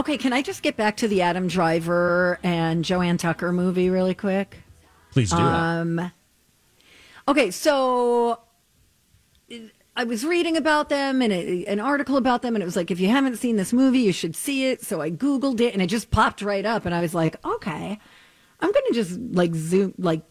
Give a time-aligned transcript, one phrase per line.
[0.00, 4.14] Okay, can I just get back to the Adam Driver and Joanne Tucker movie really
[4.14, 4.56] quick?
[5.10, 5.36] Please do.
[5.36, 6.10] Um,
[7.28, 8.40] okay, so
[9.94, 12.90] I was reading about them and a, an article about them, and it was like,
[12.90, 14.80] if you haven't seen this movie, you should see it.
[14.80, 17.98] So I Googled it, and it just popped right up, and I was like, okay,
[18.60, 20.22] I'm going to just like zoom, like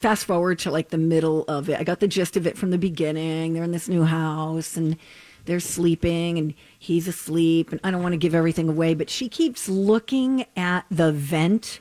[0.00, 1.78] fast forward to like the middle of it.
[1.78, 3.52] I got the gist of it from the beginning.
[3.52, 4.96] They're in this new house, and
[5.44, 9.28] they're sleeping, and he's asleep, and I don't want to give everything away, but she
[9.28, 11.80] keeps looking at the vent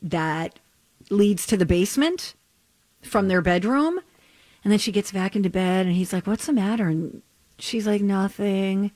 [0.00, 0.58] that
[1.10, 2.34] leads to the basement
[3.02, 4.00] from their bedroom.
[4.64, 6.88] And then she gets back into bed and he's like, What's the matter?
[6.88, 7.22] And
[7.58, 8.90] she's like, Nothing.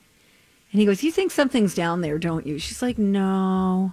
[0.72, 2.58] And he goes, You think something's down there, don't you?
[2.58, 3.92] She's like, No.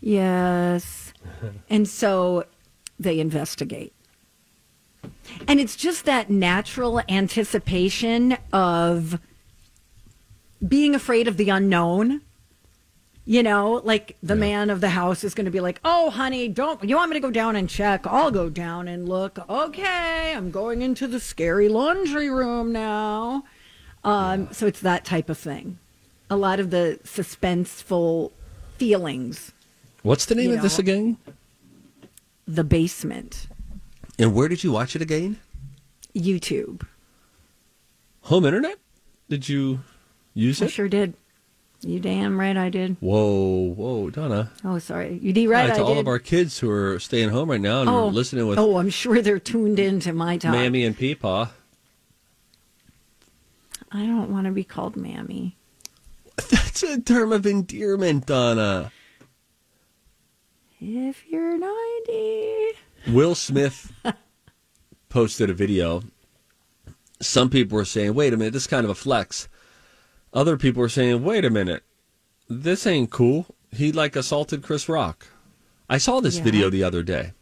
[0.00, 1.12] Yes.
[1.70, 2.44] and so
[2.98, 3.92] they investigate.
[5.48, 9.20] And it's just that natural anticipation of
[10.66, 12.22] being afraid of the unknown.
[13.28, 16.46] You know, like the man of the house is going to be like, "Oh, honey,
[16.46, 18.06] don't you want me to go down and check?
[18.06, 19.38] I'll go down and look.
[19.50, 23.42] Okay, I'm going into the scary laundry room now."
[24.04, 25.78] Um, so it's that type of thing.
[26.30, 28.30] A lot of the suspenseful
[28.78, 29.52] feelings.
[30.02, 31.18] What's the name of this again?
[32.46, 33.48] The basement,
[34.18, 35.38] And where did you watch it again?
[36.14, 36.86] YouTube.
[38.22, 38.78] Home internet?
[39.28, 39.80] Did you
[40.34, 40.64] use it?
[40.64, 40.72] I it?
[40.72, 41.14] sure did.
[41.82, 42.96] You damn right I did.
[43.00, 44.50] Whoa, whoa, Donna.
[44.64, 45.18] Oh, sorry.
[45.22, 45.68] You did right.
[45.68, 46.00] Hi to I all did.
[46.00, 48.90] of our kids who are staying home right now and oh, listening with Oh, I'm
[48.90, 50.52] sure they're tuned in to my talk.
[50.52, 51.50] Mammy and Peepaw.
[53.92, 55.56] I don't want to be called Mammy.
[56.50, 58.90] That's a term of endearment, Donna.
[60.80, 62.78] If you're 90.
[63.08, 63.92] Will Smith
[65.08, 66.02] posted a video.
[67.20, 69.48] Some people were saying, wait a minute, this is kind of a flex.
[70.32, 71.82] Other people were saying, wait a minute,
[72.48, 73.46] this ain't cool.
[73.70, 75.26] He like assaulted Chris Rock.
[75.88, 76.44] I saw this Yeah.
[76.44, 77.32] video the other day.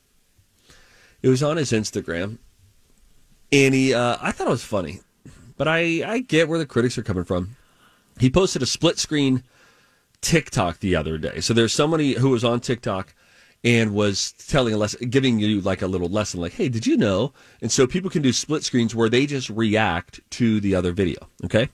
[1.23, 2.39] It was on his Instagram.
[3.51, 5.01] And he, uh, I thought it was funny.
[5.57, 7.57] But I, I get where the critics are coming from.
[8.21, 9.45] He posted a split screen
[10.21, 11.41] TikTok the other day.
[11.41, 13.15] So there's somebody who was on TikTok
[13.65, 16.99] and was telling a lesson, giving you like a little lesson, like, hey, did you
[16.99, 17.33] know?
[17.63, 21.29] And so people can do split screens where they just react to the other video.
[21.45, 21.71] Okay.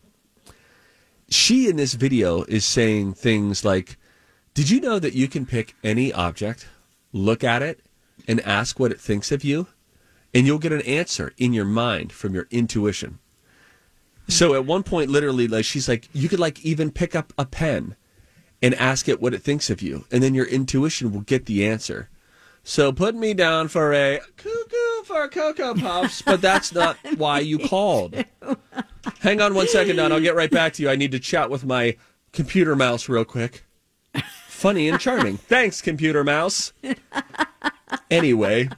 [1.28, 3.96] She in this video is saying things like,
[4.54, 6.68] did you know that you can pick any object,
[7.12, 7.80] look at it,
[8.28, 9.66] and ask what it thinks of you?
[10.32, 13.18] And you'll get an answer in your mind from your intuition.
[14.28, 17.44] So at one point, literally, like she's like, you could like even pick up a
[17.44, 17.96] pen
[18.62, 21.66] and ask it what it thinks of you, and then your intuition will get the
[21.66, 22.08] answer.
[22.62, 27.58] So put me down for a cuckoo for cocoa puffs, but that's not why you
[27.58, 28.22] called.
[29.20, 30.12] Hang on one second, Don.
[30.12, 30.90] I'll get right back to you.
[30.90, 31.96] I need to chat with my
[32.32, 33.64] computer mouse real quick.
[34.48, 35.36] Funny and charming.
[35.38, 36.72] Thanks, computer mouse.
[38.10, 38.68] Anyway,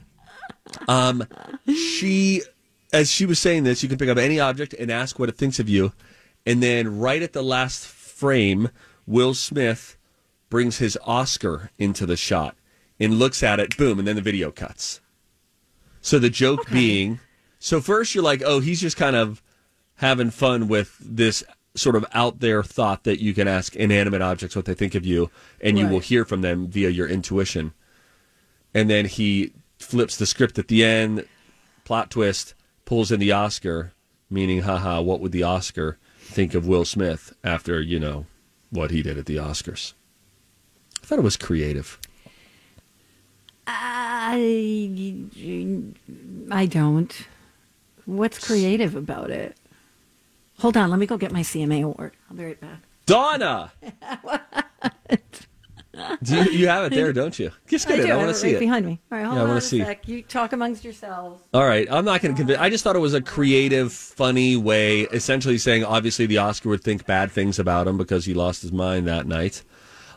[0.87, 1.27] um,
[1.67, 2.41] she,
[2.93, 5.35] as she was saying this, you can pick up any object and ask what it
[5.35, 5.91] thinks of you,
[6.45, 8.69] and then right at the last frame,
[9.05, 9.97] Will Smith
[10.49, 12.55] brings his Oscar into the shot
[12.99, 13.77] and looks at it.
[13.77, 15.01] Boom, and then the video cuts.
[16.01, 17.19] So the joke being,
[17.59, 19.41] so first you're like, oh, he's just kind of
[19.95, 21.43] having fun with this
[21.75, 25.05] sort of out there thought that you can ask inanimate objects what they think of
[25.05, 27.73] you, and you will hear from them via your intuition.
[28.73, 31.27] And then he flips the script at the end,
[31.83, 32.53] plot twist,
[32.85, 33.93] pulls in the Oscar,
[34.29, 38.25] meaning, haha, what would the Oscar think of Will Smith after, you know,
[38.73, 39.93] what he did at the Oscars?
[41.01, 41.99] I thought it was creative.
[43.67, 45.25] I,
[46.51, 47.27] I don't.
[48.05, 49.55] What's creative about it?
[50.59, 52.13] Hold on, let me go get my CMA award.
[52.29, 52.79] I'll be right back.
[53.05, 53.71] Donna!
[56.23, 57.51] Do you, you have it there, don't you?
[57.67, 58.05] Just get I it.
[58.07, 58.11] do.
[58.13, 58.59] I want to see right it.
[58.59, 58.99] behind me.
[59.11, 59.79] All right, hold Yeah, I on wanna a see.
[59.79, 60.07] sec.
[60.07, 61.43] You talk amongst yourselves.
[61.53, 62.59] All right, I'm not going to convince.
[62.59, 66.83] I just thought it was a creative, funny way, essentially saying obviously the Oscar would
[66.83, 69.61] think bad things about him because he lost his mind that night.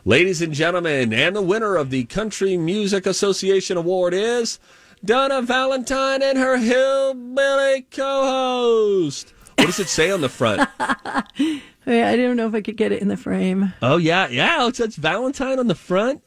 [0.03, 4.57] Ladies and gentlemen, and the winner of the Country Music Association Award is
[5.05, 9.33] Donna Valentine and her hillbilly co-host.
[9.57, 10.67] What does it say on the front?
[11.87, 13.73] Wait, I don't know if I could get it in the frame.
[13.81, 14.67] Oh yeah, yeah.
[14.67, 16.21] It says Valentine on the front.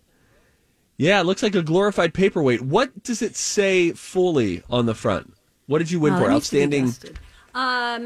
[0.97, 2.62] Yeah, it looks like a glorified paperweight.
[2.62, 5.35] What does it say fully on the front?
[5.67, 6.25] What did you win Uh, for?
[6.29, 7.17] that needs to be Outstanding.
[7.55, 8.05] Um,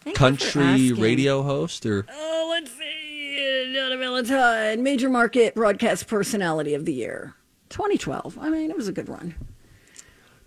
[0.00, 3.72] thank you for country radio host, or Oh, let's see.
[3.74, 7.34] Donna Valentine, major market broadcast personality of the year,
[7.70, 8.38] 2012.
[8.38, 9.34] I mean, it was a good run.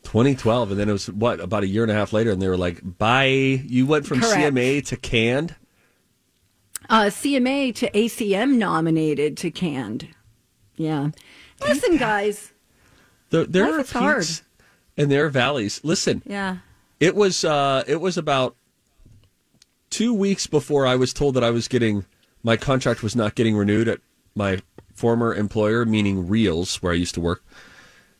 [0.04, 2.48] 2012, and then it was what about a year and a half later, and they
[2.48, 3.26] were like, "Bye."
[3.66, 4.36] You went from Correct.
[4.36, 5.56] CMA to canned.
[6.90, 10.08] Uh, CMA to ACM nominated to canned.
[10.76, 11.10] Yeah.
[11.62, 12.52] Listen, guys.
[13.30, 14.22] There, there are is hard.
[14.24, 14.44] peaks
[14.98, 15.80] and there are valleys.
[15.84, 16.58] Listen, Yeah.
[17.00, 18.56] it was uh, it was about
[19.90, 22.06] two weeks before I was told that I was getting
[22.44, 24.00] my contract was not getting renewed at
[24.34, 24.60] my
[24.96, 27.44] former employer, meaning Reels, where I used to work.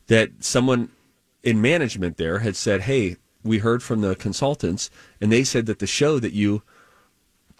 [0.08, 0.90] That someone
[1.44, 4.90] in management there had said, "Hey, we heard from the consultants,
[5.22, 6.62] and they said that the show that you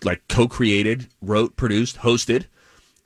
[0.04, 2.46] like co-created, wrote, produced, hosted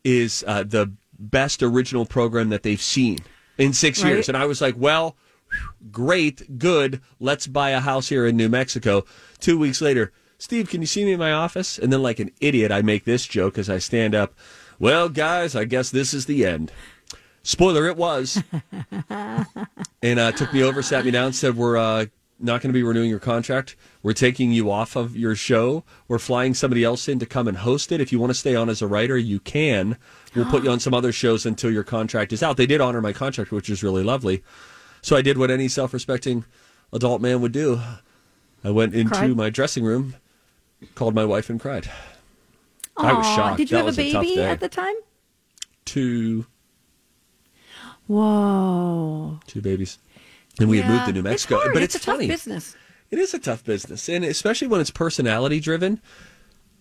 [0.03, 3.19] is uh, the best original program that they've seen
[3.57, 4.09] in six Right.
[4.13, 5.15] years." And I was like, "Well."
[5.91, 6.99] great, good.
[7.19, 9.05] Let's buy a house here in New Mexico.
[9.39, 11.77] Two weeks later, Steve, can you see me in my office?
[11.77, 14.33] And then, like an idiot, I make this joke as I stand up.
[14.79, 16.71] Well, guys, I guess this is the end.
[17.43, 18.41] Spoiler, it was.
[20.01, 22.05] and uh, took me over, sat me down, said, We're uh,
[22.39, 23.75] not going to be renewing your contract.
[24.01, 25.83] We're taking you off of your show.
[26.07, 28.01] We're flying somebody else in to come and host it.
[28.01, 29.97] If you want to stay on as a writer, you can.
[30.35, 32.57] We'll put you on some other shows until your contract is out.
[32.57, 34.43] They did honor my contract, which is really lovely.
[35.01, 36.43] So I did what any self respecting
[36.91, 37.81] adult man would do.
[38.63, 39.35] I went into Cried?
[39.35, 40.15] my dressing room,
[40.95, 41.89] called my wife, and cried.
[42.97, 43.57] I was shocked.
[43.57, 44.95] Did you That have a was a baby at the time?
[45.85, 46.45] Two,
[48.07, 49.39] Whoa.
[49.47, 49.97] two babies.
[50.59, 51.55] And we had moved to New It's Mexico.
[51.57, 51.73] hard.
[51.73, 52.27] But it's, it's, a tough funny.
[52.27, 52.75] business.
[53.09, 54.07] It is a tough business.
[54.09, 56.01] And especially when it's personality driven,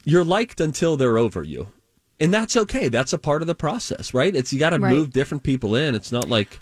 [0.04, 1.68] you're liked until they're over you.
[2.20, 2.88] And that's okay.
[2.88, 4.34] That's a part of the process, right?
[4.34, 4.94] It's you got to Right.
[4.94, 5.94] move different people in.
[5.94, 6.58] It's not like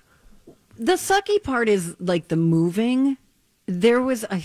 [0.76, 3.16] The sucky part is like the moving.
[3.66, 4.42] There was a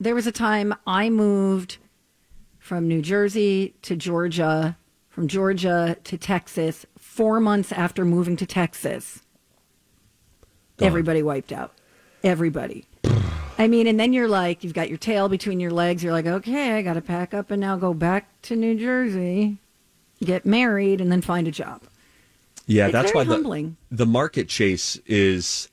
[0.00, 1.78] there was a time I moved
[2.58, 4.76] from New Jersey to Georgia,
[5.08, 9.22] from Georgia to Texas, 4 months after moving to Texas.
[10.76, 10.86] Gone.
[10.88, 11.72] Everybody wiped out.
[12.24, 12.86] Everybody.
[13.58, 16.02] I mean, and then you're like, you've got your tail between your legs.
[16.02, 19.58] You're like, okay, I got to pack up and now go back to New Jersey,
[20.24, 21.82] get married, and then find a job.
[22.66, 23.76] Yeah, It's that's why the humbling.
[23.90, 25.68] the market chase is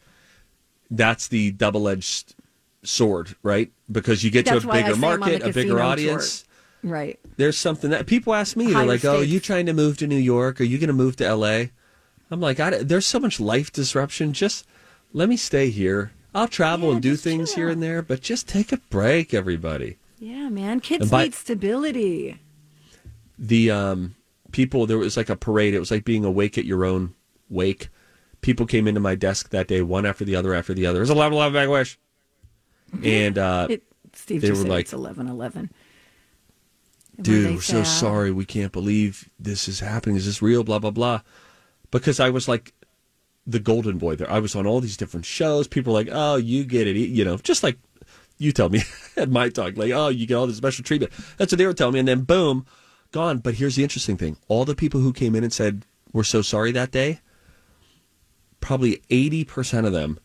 [0.91, 2.35] that's the double edged
[2.83, 3.71] sword, right?
[3.89, 6.45] Because you get That's to a bigger say I'm on market, a bigger audience.
[6.83, 7.17] Right.
[7.37, 8.65] There's something that people ask me.
[8.65, 10.59] They're Higher like, "Oh, are you trying to move to New York?
[10.59, 11.71] Are you going to move to L.A.?"
[12.29, 14.33] I'm like, I, "There's so much life disruption.
[14.33, 14.65] Just
[15.13, 16.11] let me stay here.
[16.33, 19.33] I'll travel Yeah, and do things chill here and there, but just take a break,
[19.33, 20.79] everybody." Yeah, man.
[20.79, 22.37] Kids by- need stability.
[23.39, 24.15] the um,
[24.51, 25.73] people there was like a parade.
[25.73, 27.13] It was like being awake at your own
[27.49, 27.89] wake.
[28.41, 30.99] People came into my desk that day, one after the other after the other.
[30.99, 31.97] It was a level of Bangladesh,
[33.03, 35.69] and uh, It, Steve they just were said like- it's eleven eleven.
[37.21, 38.31] dude, we're so sorry.
[38.31, 40.15] We can't believe this is happening.
[40.15, 40.63] Is this real?
[40.63, 41.21] Blah blah blah.
[41.91, 42.73] Because I was like
[43.45, 44.29] the golden boy there.
[44.29, 45.67] I was on all these different shows.
[45.67, 46.95] People were like, oh, you get it.
[46.95, 47.77] You know, just like
[48.37, 48.81] you tell me
[49.17, 51.11] at my talk, like, oh, you get all this special treatment.
[51.37, 51.99] That's what they were telling me.
[51.99, 52.65] And then boom,
[53.11, 53.39] gone.
[53.39, 56.41] But here's the interesting thing: all the people who came in and said we're so
[56.41, 57.19] sorry that day,
[58.59, 60.19] probably eighty percent of them.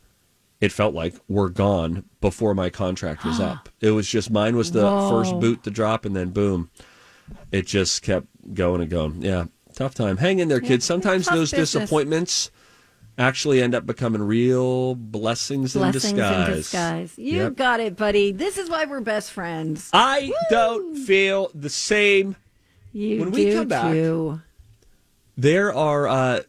[0.58, 3.68] It felt like were gone before my contract was up.
[3.80, 5.10] It was just mine was the Whoa.
[5.10, 6.70] first boot to drop, and then boom,
[7.52, 9.20] it just kept going and going.
[9.20, 9.44] Yeah,
[9.74, 10.16] tough time.
[10.16, 10.86] Hang in there, kids.
[10.86, 11.72] Sometimes those business.
[11.72, 12.50] disappointments
[13.18, 16.48] actually end up becoming real blessings, Blessings in disguise.
[16.48, 17.12] in disguise.
[17.16, 17.56] You Yep.
[17.56, 18.32] got it, buddy.
[18.32, 19.88] This is why we're best friends.
[19.92, 22.36] I don't feel the same.
[22.92, 24.40] You When do we come back- too.
[25.36, 26.40] There are, uh,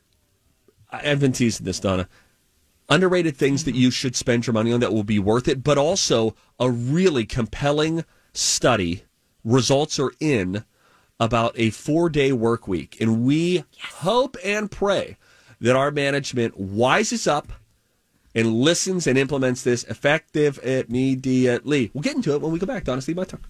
[0.91, 2.07] I've been teasing this, Donna,
[2.89, 5.77] underrated things that you should spend your money on that will be worth it, but
[5.77, 9.03] also a really compelling study.
[9.43, 10.63] Results are in
[11.19, 12.95] about a four day work week.
[13.01, 13.63] And we
[13.95, 15.17] hope and pray
[15.61, 17.51] that our management wises up
[18.35, 21.89] and listens and implements this effective immediately.
[21.93, 22.83] We'll get into it when we go back.
[22.83, 23.41] Donna, Steve, my talk.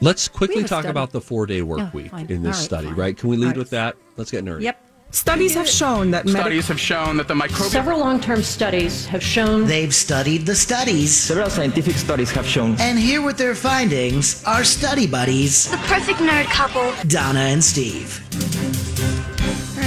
[0.00, 0.88] Let's quickly talk study.
[0.88, 2.26] about the four day work Oh, week fine.
[2.30, 2.96] in this All right, study, fine.
[2.96, 3.16] right?
[3.16, 3.58] Can we lead All right.
[3.58, 3.96] with that?
[4.16, 4.62] Let's get nerdy.
[4.62, 4.84] Yep.
[5.10, 9.06] Studies have shown that medic- Studies have shown that the microbial Several long term studies
[9.06, 11.16] have shown They've studied the studies.
[11.16, 16.18] Several scientific studies have shown And here with their findings are study buddies, The perfect
[16.20, 16.92] nerd couple.
[17.08, 18.22] Donna and Steve.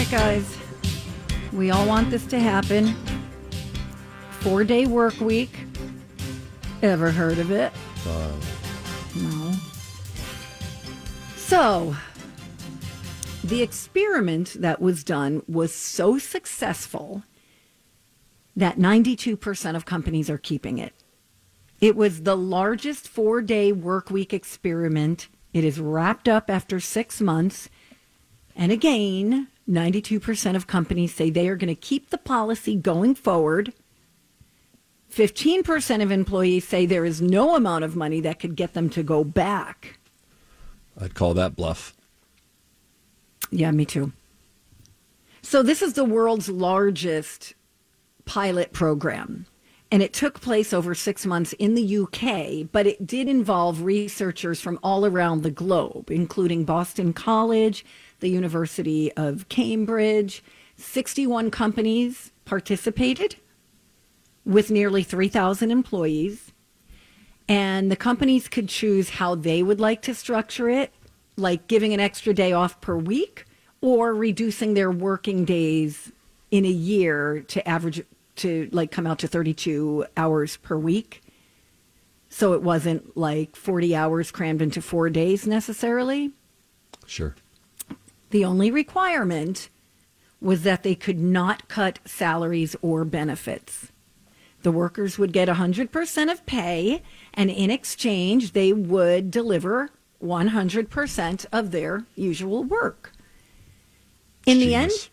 [0.02, 0.58] Right, guys.
[1.54, 2.96] We all want this to happen.
[4.40, 5.56] Four day work week.
[6.82, 7.72] Ever heard of it?
[8.08, 8.32] Uh.
[9.16, 9.54] No.
[11.36, 11.96] So,
[13.44, 17.22] the experiment that was done was so successful
[18.56, 20.96] that 92% of companies are keeping it.
[21.80, 25.28] It was the largest four day work week experiment.
[25.54, 27.70] It is wrapped up after six months.
[28.56, 33.74] And again, 92% of companies say they are going to keep the policy going forward.
[35.12, 39.04] 15% of employees say there is no amount of money that could get them to
[39.04, 40.00] go back.
[41.00, 41.94] I'd call that bluff.
[43.50, 44.14] Yeah, me too.
[45.42, 47.56] So, this is the world's largest
[48.26, 49.48] pilot program.
[49.94, 54.62] And it took place over six months in the UK, but it did involve researchers
[54.62, 57.84] from all around the globe, including Boston College,
[58.22, 60.44] the University of Cambridge.
[60.78, 63.36] 61 companies participated
[64.46, 66.52] with nearly 3,000 employees.
[67.48, 70.94] And the companies could choose how they would like to structure it,
[71.36, 73.46] like giving an extra day off per week
[73.82, 76.12] or reducing their working days
[76.50, 78.04] in a year to average
[78.38, 81.22] to like come out to 32 hours per week.
[82.30, 86.32] So it wasn't like 40 hours crammed into four days necessarily.
[87.06, 87.36] Sure.
[88.32, 89.70] The only requirement
[90.40, 93.92] was that they could not cut salaries or benefits.
[94.64, 99.90] The workers would get 100% of pay, and in exchange, they would deliver
[100.24, 103.12] 100% of their usual work.
[104.46, 105.10] In the end,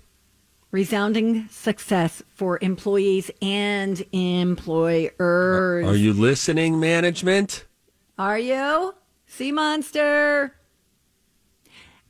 [0.71, 5.87] resounding success for employees and employers.
[5.87, 7.65] Are you listening, management?
[8.19, 8.95] Are you?
[9.27, 10.58] Sea monster.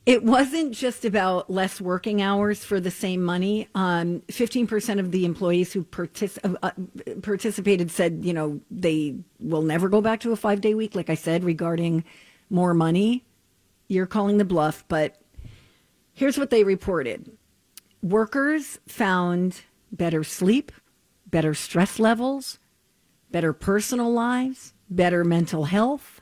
[0.09, 3.69] It wasn't just about less working hours for the same money.
[3.75, 6.71] Um, 15% of the employees who partic- uh, uh,
[7.21, 11.11] participated said, you know, they will never go back to a five day week, like
[11.11, 12.05] I said, regarding
[12.49, 13.27] more money.
[13.87, 15.21] You're calling the bluff, but
[16.15, 17.31] here's what they reported
[18.03, 19.61] workers found
[19.93, 20.73] better sleep,
[21.27, 22.59] better stress levels,
[23.31, 26.18] better personal lives, better mental health.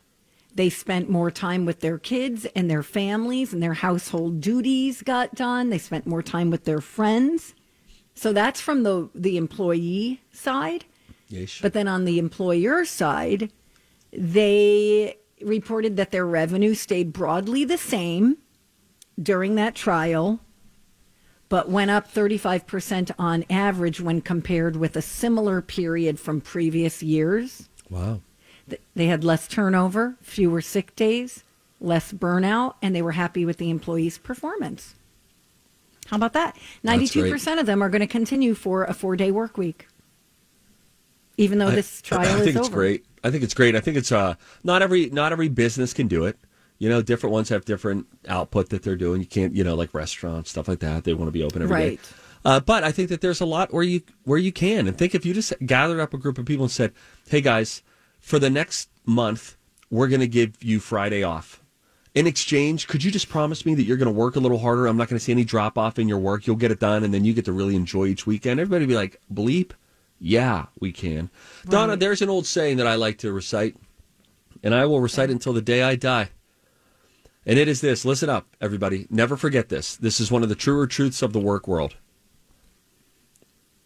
[0.56, 5.34] They spent more time with their kids and their families, and their household duties got
[5.34, 5.68] done.
[5.68, 7.54] They spent more time with their friends.
[8.14, 10.86] So that's from the, the employee side.
[11.30, 11.60] Yeesh.
[11.60, 13.52] But then on the employer side,
[14.12, 18.38] they reported that their revenue stayed broadly the same
[19.20, 20.40] during that trial,
[21.50, 27.68] but went up 35% on average when compared with a similar period from previous years.
[27.90, 28.20] wow.
[28.68, 31.44] Th- They had less turnover, fewer sick days,
[31.80, 34.94] less burnout, and they were happy with the employees' performance.
[36.06, 36.56] How about that?
[36.84, 39.88] 92% of them are going to continue for a four day work week,
[41.36, 42.76] even though this I, trial I think is it's over.
[42.76, 43.04] great.
[43.24, 43.74] I think it's great.
[43.74, 46.38] I think it's uh not every not every business can do it.
[46.78, 49.20] You know, different ones have different output that they're doing.
[49.20, 51.04] You can't, you know, like restaurants, stuff like that.
[51.04, 51.88] They want to be open every day.
[51.88, 52.00] Right.
[52.44, 54.86] Uh, but I think that there's a lot where you where you can.
[54.86, 56.92] And think if you just gathered up a group of people and said,
[57.28, 57.82] "Hey guys,
[58.26, 59.56] for the next month,
[59.88, 61.62] we're going to give you Friday off.
[62.12, 64.88] In exchange, could you just promise me that you're going to work a little harder?
[64.88, 66.44] I'm not going to see any drop off in your work.
[66.44, 68.96] You'll get it done, and then you get to really enjoy each weekend." Everybody be
[68.96, 69.72] like, "Bleep,
[70.18, 71.30] yeah, we can."
[71.66, 73.76] Donna, there's an old saying that I like to recite,
[74.60, 76.30] and I will recite it until the day I die.
[77.46, 79.06] And it is this listen up, everybody.
[79.08, 79.94] Never forget this.
[79.94, 81.94] This is one of the truer truths of the work world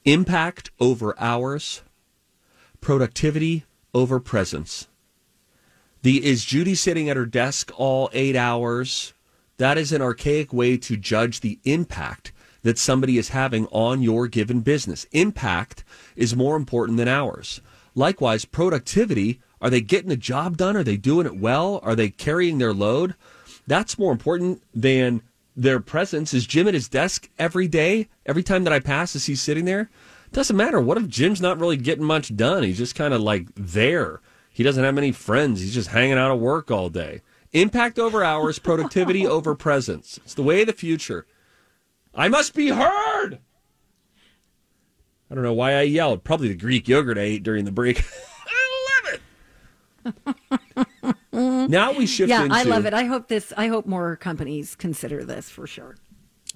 [0.06, 1.82] impact over hours,
[2.80, 4.88] productivity over presence.
[6.02, 9.12] The is Judy sitting at her desk all eight hours?
[9.59, 12.32] That is an archaic way to judge the impact
[12.62, 15.06] that somebody is having on your given business.
[15.12, 15.85] Impact
[16.16, 17.61] is more important than hours.
[17.94, 20.76] Likewise, productivity are they getting the job done?
[20.76, 21.80] Are they doing it well?
[21.82, 23.14] Are they carrying their load?
[23.66, 25.23] That's more important than
[25.61, 26.33] their presence.
[26.33, 28.09] Is Jim at his desk every day?
[28.25, 29.90] Every time that I pass, is he sitting there?
[30.33, 30.81] Doesn't matter.
[30.81, 32.62] What if Jim's not really getting much done?
[32.62, 34.21] He's just kind of like there.
[34.52, 35.61] He doesn't have many friends.
[35.61, 37.23] He's just hanging out at work all day.
[37.52, 40.19] Impact over hours, productivity over presence.
[40.25, 41.26] It's the way of the future.
[42.14, 43.38] I must be heard.
[45.31, 46.25] I don't know why I yelled.
[46.25, 48.02] Probably the Greek yogurt I ate during the break.
[48.47, 49.21] I love
[50.76, 50.87] it.
[51.32, 51.70] Mm-hmm.
[51.70, 52.54] now we shift Yeah, into.
[52.56, 52.94] I love it.
[52.94, 53.52] I hope this.
[53.56, 55.96] I hope more companies consider this for sure.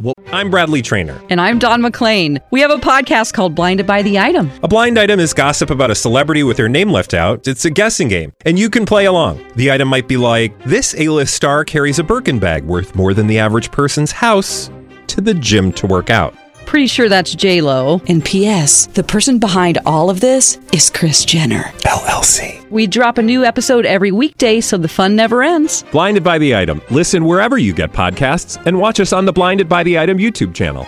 [0.01, 1.23] Well, I'm Bradley Trainer.
[1.31, 2.41] And I'm Don McClain.
[2.51, 4.51] We have a podcast called Blinded by the Item.
[4.65, 7.47] A blind item is gossip about a celebrity with their name left out.
[7.47, 9.45] It's a guessing game, and you can play along.
[9.55, 13.29] The item might be like this: A-list star carries a Birkin bag worth more than
[13.29, 14.69] the average person's house
[15.07, 16.35] to the gym to work out.
[16.67, 18.01] Pretty sure that's J Lo.
[18.09, 18.87] And P.S.
[18.87, 22.69] The person behind all of this is Kris Jenner LLC.
[22.71, 25.85] We drop a new episode every weekday, so the fun never ends.
[25.93, 26.81] Blinded by the item.
[26.91, 30.55] Listen wherever you get podcasts, and watch us on the Blinded by the Item YouTube
[30.55, 30.85] channel.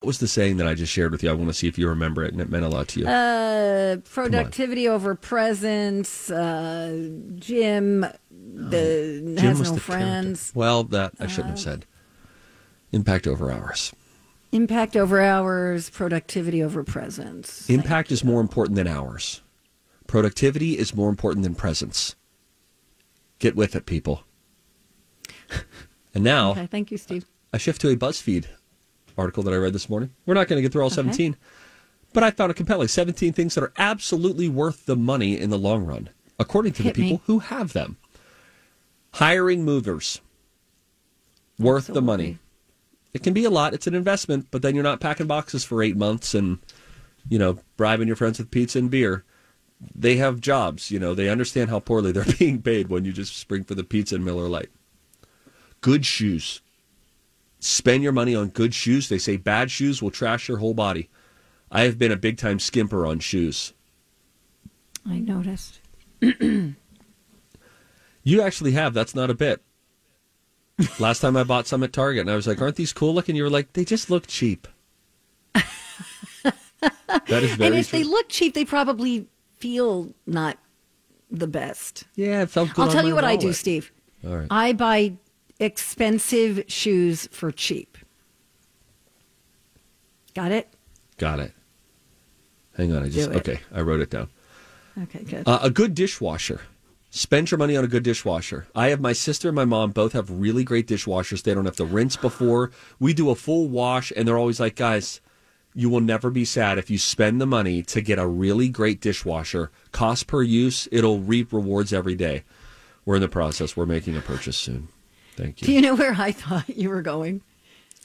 [0.00, 1.30] What was the saying that I just shared with you?
[1.30, 3.06] I want to see if you remember it and it meant a lot to you.
[3.06, 6.30] Uh, productivity over presence.
[6.30, 10.50] Uh, Jim, the Jim has no the friends.
[10.52, 10.58] character.
[10.58, 11.84] Well, that I shouldn't have said.
[12.92, 13.92] Impact over hours.
[14.52, 15.90] Impact over hours.
[15.90, 17.68] Productivity over presence.
[17.68, 19.42] Impact is more important than hours.
[20.06, 22.16] Productivity is more important than presence.
[23.38, 24.24] Get with it, people.
[26.14, 27.26] And now Okay, thank you, Steve.
[27.52, 28.46] I shift to a BuzzFeed
[29.16, 30.10] article that I read this morning.
[30.26, 31.36] We're not going to get through all 17,
[32.14, 32.88] but I found it compelling.
[32.88, 36.94] 17 things that are absolutely worth the money in the long run, according to Hit
[36.94, 37.22] the people me.
[37.26, 37.98] who have them.
[39.14, 40.20] Hiring movers.
[41.58, 42.38] Worth the money.
[43.12, 43.74] It can be a lot.
[43.74, 46.58] It's an investment, but then you're not packing boxes for eight months and,
[47.28, 49.24] you know, bribing your friends with pizza and beer.
[49.94, 53.36] They have jobs, you know, they understand how poorly they're being paid when you just
[53.36, 54.70] spring for the pizza and Miller Lite.
[55.80, 56.60] Good shoes.
[57.60, 59.08] Spend your money on good shoes.
[59.08, 61.08] They say bad shoes will trash your whole body.
[61.70, 63.72] I have been a big time skimper on shoes.
[65.06, 65.80] I noticed.
[68.28, 68.92] You actually have.
[68.92, 69.62] That's not a bit.
[70.98, 73.34] Last time I bought some at Target, and I was like, "Aren't these cool looking?"
[73.34, 74.68] You were like, "They just look cheap."
[75.54, 77.98] that is very and if true.
[77.98, 80.58] they look cheap, they probably feel not
[81.30, 82.04] the best.
[82.14, 82.82] yeah, it felt good.
[82.82, 83.52] I'll tell you what I do.
[83.52, 83.90] Steve.
[84.24, 84.46] All right.
[84.50, 85.14] I buy
[85.58, 87.98] expensive shoes for cheap.
[90.34, 90.68] Got it?
[91.16, 91.52] Got it.
[92.76, 93.58] Hang on, I just okay.
[93.72, 94.28] I wrote it down.
[95.02, 95.48] Okay, good.
[95.48, 96.60] Uh, a good dishwasher.
[97.18, 98.68] Spend your money on a good dishwasher.
[98.76, 101.42] I have my sister and my mom both have really great dishwashers.
[101.42, 102.70] They don't have to rinse before.
[103.00, 105.20] We do a full wash, and they're always like, guys,
[105.74, 109.00] you will never be sad if you spend the money to get a really great
[109.00, 109.72] dishwasher.
[109.90, 112.44] Cost per use, it'll reap rewards every day.
[113.04, 113.76] We're in the process.
[113.76, 114.86] We're making a purchase soon.
[115.34, 115.66] Thank you.
[115.66, 115.80] do you.
[115.80, 117.42] know where I thought you were going?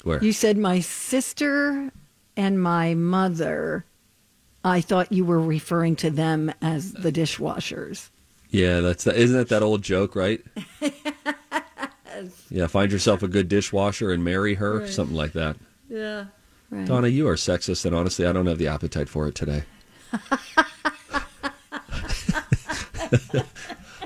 [0.01, 0.23] Where?
[0.23, 1.91] You said my sister
[2.35, 3.85] and my mother.
[4.65, 8.09] I thought you were referring to them as the dishwashers.
[8.53, 9.15] Yeah, that's that.
[9.17, 10.41] Isn't that that old joke, right?
[12.49, 15.57] Yeah, find yourself a good dishwasher and marry her, something like that.
[15.89, 16.25] Yeah.
[16.69, 16.85] Right.
[16.85, 19.63] Donna, you are sexist, and honestly, I don't have the appetite for it today.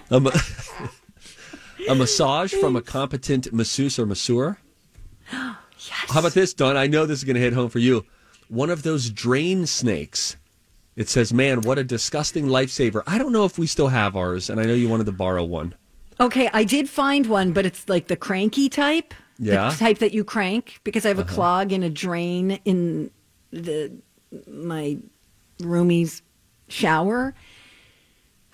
[0.10, 0.22] a,
[1.90, 4.58] a massage from a competent masseuse or masseur.
[5.30, 5.58] How
[6.20, 6.78] about this, Dawn?
[6.78, 8.06] I know this is going to hit home for you.
[8.48, 10.38] One of those drain snakes.
[10.98, 14.50] It says, "Man, what a disgusting lifesaver." I don't know if we still have ours,
[14.50, 15.76] and I know you wanted to borrow one.
[16.20, 19.14] Okay, I did find one, but it's like the cranky type.
[19.38, 19.70] Yeah.
[19.70, 21.36] The type that you crank because I have a Uh-huh.
[21.36, 23.12] clog in a drain in
[23.52, 23.92] the
[24.48, 24.98] my
[25.62, 26.24] roomie's
[26.68, 27.36] shower.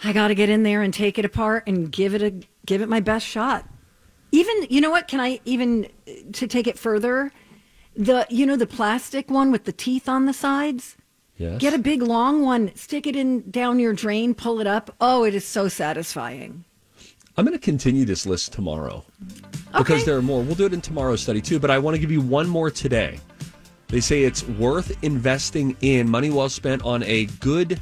[0.03, 2.33] I got to get in there and take it apart and give it a
[2.65, 3.65] give it my best shot.
[4.33, 5.07] Even you know what?
[5.07, 5.87] Can I even
[6.33, 7.31] to take it further?
[7.95, 10.97] The you know the plastic one with the teeth on the sides.
[11.43, 11.59] Yes.
[11.59, 14.95] Get a big long one, stick it in down your drain, pull it up.
[15.01, 16.63] Oh, it is so satisfying.
[17.35, 19.03] I'm going to continue this list tomorrow
[19.77, 20.41] because there are more.
[20.41, 22.71] We'll do it in tomorrow's study too, but I want to give you one more
[22.71, 23.19] today.
[23.87, 27.77] They say it's worth investing in money well spent on a good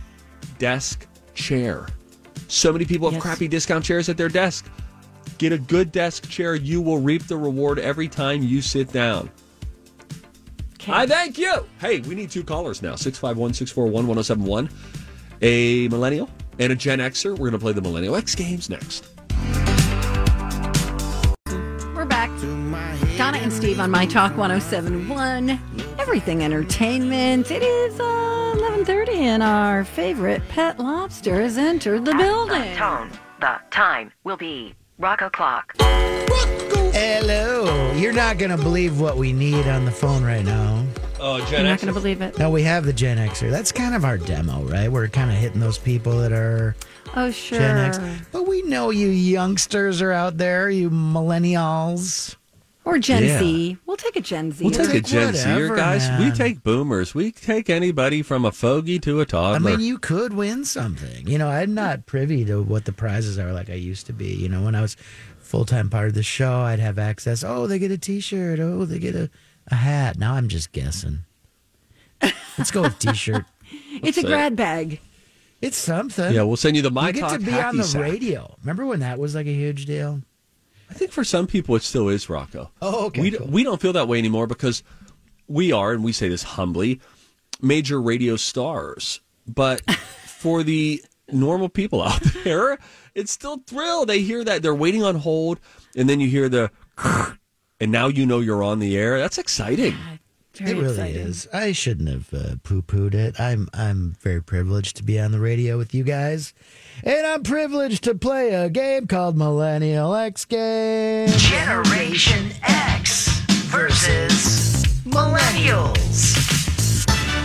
[0.58, 1.88] desk chair.
[2.48, 3.22] So many people have Yes.
[3.22, 4.66] crappy discount chairs at their desk.
[5.38, 6.56] Get a good desk chair.
[6.56, 9.30] You will reap the reward every time you sit down.
[10.82, 10.94] Okay.
[10.94, 11.68] I thank you.
[11.80, 14.70] Hey, we need two callers now 651 641 1071.
[15.44, 17.32] A millennial and a Gen Xer.
[17.32, 19.08] We're going to play the Millennial X Games next.
[21.96, 22.30] We're back.
[23.16, 25.60] Donna and Steve on My Talk 1071.
[26.00, 27.52] Everything Entertainment.
[27.52, 32.76] It is uh, 1130 and our favorite pet lobster has entered the building.
[32.76, 33.12] Tone.
[33.40, 35.76] The time will be rock o'clock.
[37.06, 37.92] Hello.
[37.94, 40.86] You're not going to believe what we need on the phone right now.
[41.20, 41.82] Oh, You're Gen not X.
[41.84, 42.38] going to believe it.
[42.38, 43.50] No, we have the Gen Xer.
[43.50, 44.88] That's kind of our demo, right?
[44.92, 46.76] We're kind of hitting those people that are
[47.16, 47.58] Oh, sure.
[47.58, 47.98] Gen X.
[48.32, 52.36] But we know you youngsters are out there, you millennials.
[52.84, 53.40] Or Gen Yeah.
[53.40, 53.78] Z.
[53.86, 54.64] We'll take a Gen Z.
[54.66, 56.10] We'll take a Gen Zer, whatever, guys.
[56.20, 57.14] We take boomers.
[57.14, 59.56] We take anybody from a fogey to a toddler.
[59.72, 61.28] I mean, you could win something.
[61.28, 64.34] You know, I'm not privy to what the prizes are like I used to be.
[64.34, 64.98] You know, when I was
[65.40, 67.44] full time part of the show, I'd have access.
[67.44, 68.60] Oh, they get a t shirt.
[68.60, 69.30] Oh, they get a,
[69.68, 70.18] a hat.
[70.18, 71.20] Now I'm just guessing.
[72.58, 73.46] Let's go with t shirt.
[74.04, 75.00] It's a say grad bag.
[75.62, 76.34] It's something.
[76.34, 78.02] Yeah, we'll send you the My You get to be on the sack.
[78.02, 78.56] radio.
[78.62, 80.22] Remember when that was like a huge deal?
[80.92, 82.70] I think for some people it still is Rocco.
[82.82, 83.48] Oh, okay, We cool.
[83.48, 84.84] we don't feel that way anymore because
[85.48, 87.00] we are, and we say this humbly,
[87.62, 89.22] major radio stars.
[89.48, 89.82] But
[90.28, 91.02] for the
[91.32, 92.78] normal people out there,
[93.16, 94.06] it's still thrill.
[94.06, 95.60] They hear that they're waiting on hold,
[95.96, 96.70] and then you hear the,
[97.80, 99.18] and now you know you're on the air.
[99.18, 99.96] That's exciting.
[100.56, 101.22] Very it really exciting.
[101.22, 101.48] is.
[101.54, 103.40] I shouldn't have uh, poo pooed it.
[103.40, 106.54] I'm I'm very privileged to be on the radio with you guys,
[107.04, 111.30] and I'm privileged to play a game called Millennial X Game.
[111.38, 113.28] Generation X
[113.70, 116.36] versus Millennials.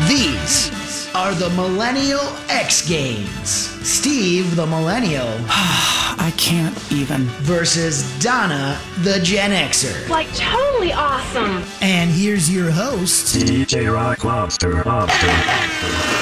[0.09, 3.51] These are the Millennial X Games.
[3.87, 7.25] Steve, the Millennial, I can't even.
[7.43, 10.09] versus Donna, the Gen Xer.
[10.09, 11.63] Like totally awesome.
[11.81, 13.37] And here's your host.
[13.37, 16.13] DJ Rock Lobster Lobster.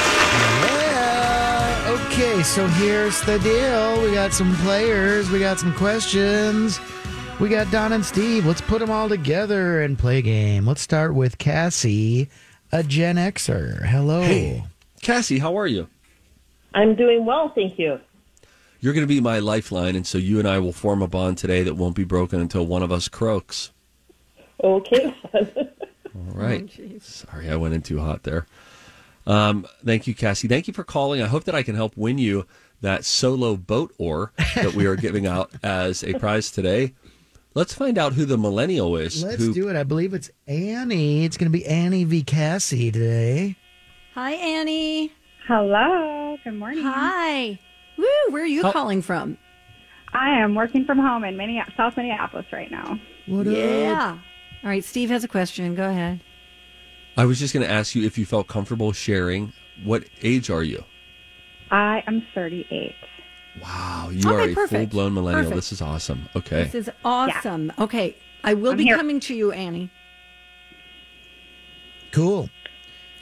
[2.16, 2.24] Yeah.
[2.26, 4.02] Okay, so here's the deal.
[4.02, 6.78] We got some players, we got some questions.
[7.40, 8.46] We got Don and Steve.
[8.46, 10.66] Let's put them all together and play a game.
[10.66, 12.28] Let's start with Cassie,
[12.70, 13.84] a Gen Xer.
[13.84, 14.22] Hello.
[14.22, 14.64] Hey.
[15.02, 15.88] Cassie, how are you?
[16.74, 17.98] I'm doing well, thank you.
[18.78, 21.38] You're going to be my lifeline, and so you and I will form a bond
[21.38, 23.72] today that won't be broken until one of us croaks.
[24.62, 25.14] Okay.
[25.34, 26.70] All right.
[26.80, 28.46] Oh, Sorry, I went in too hot there.
[29.26, 30.48] Um, thank you, Cassie.
[30.48, 31.22] Thank you for calling.
[31.22, 32.46] I hope that I can help win you
[32.80, 36.94] that solo boat oar that we are giving out as a prize today.
[37.54, 39.22] Let's find out who the millennial is.
[39.22, 39.76] Let's who, do it.
[39.76, 41.24] I believe it's Annie.
[41.24, 42.22] It's going to be Annie v.
[42.22, 43.56] Cassie today.
[44.14, 45.12] Hi, Annie.
[45.46, 46.36] Hello.
[46.42, 46.82] Good morning.
[46.84, 47.58] Hi.
[47.96, 49.38] Woo, where are you How- calling from?
[50.12, 53.00] I am working from home in Minneapolis, South Minneapolis right now.
[53.26, 54.18] What yeah.
[54.62, 55.74] All right, Steve has a question.
[55.74, 56.20] Go ahead.
[57.16, 59.52] I was just going to ask you if you felt comfortable sharing.
[59.84, 60.84] What age are you?
[61.70, 62.94] I am 38.
[63.62, 65.44] Wow, you Okay, are a full blown millennial.
[65.44, 65.56] Perfect.
[65.56, 66.28] This is awesome.
[66.34, 66.64] Okay.
[66.64, 67.72] This is awesome.
[67.78, 68.96] Okay, I will I'm be here.
[68.96, 69.90] coming to you, Annie.
[72.12, 72.50] Cool.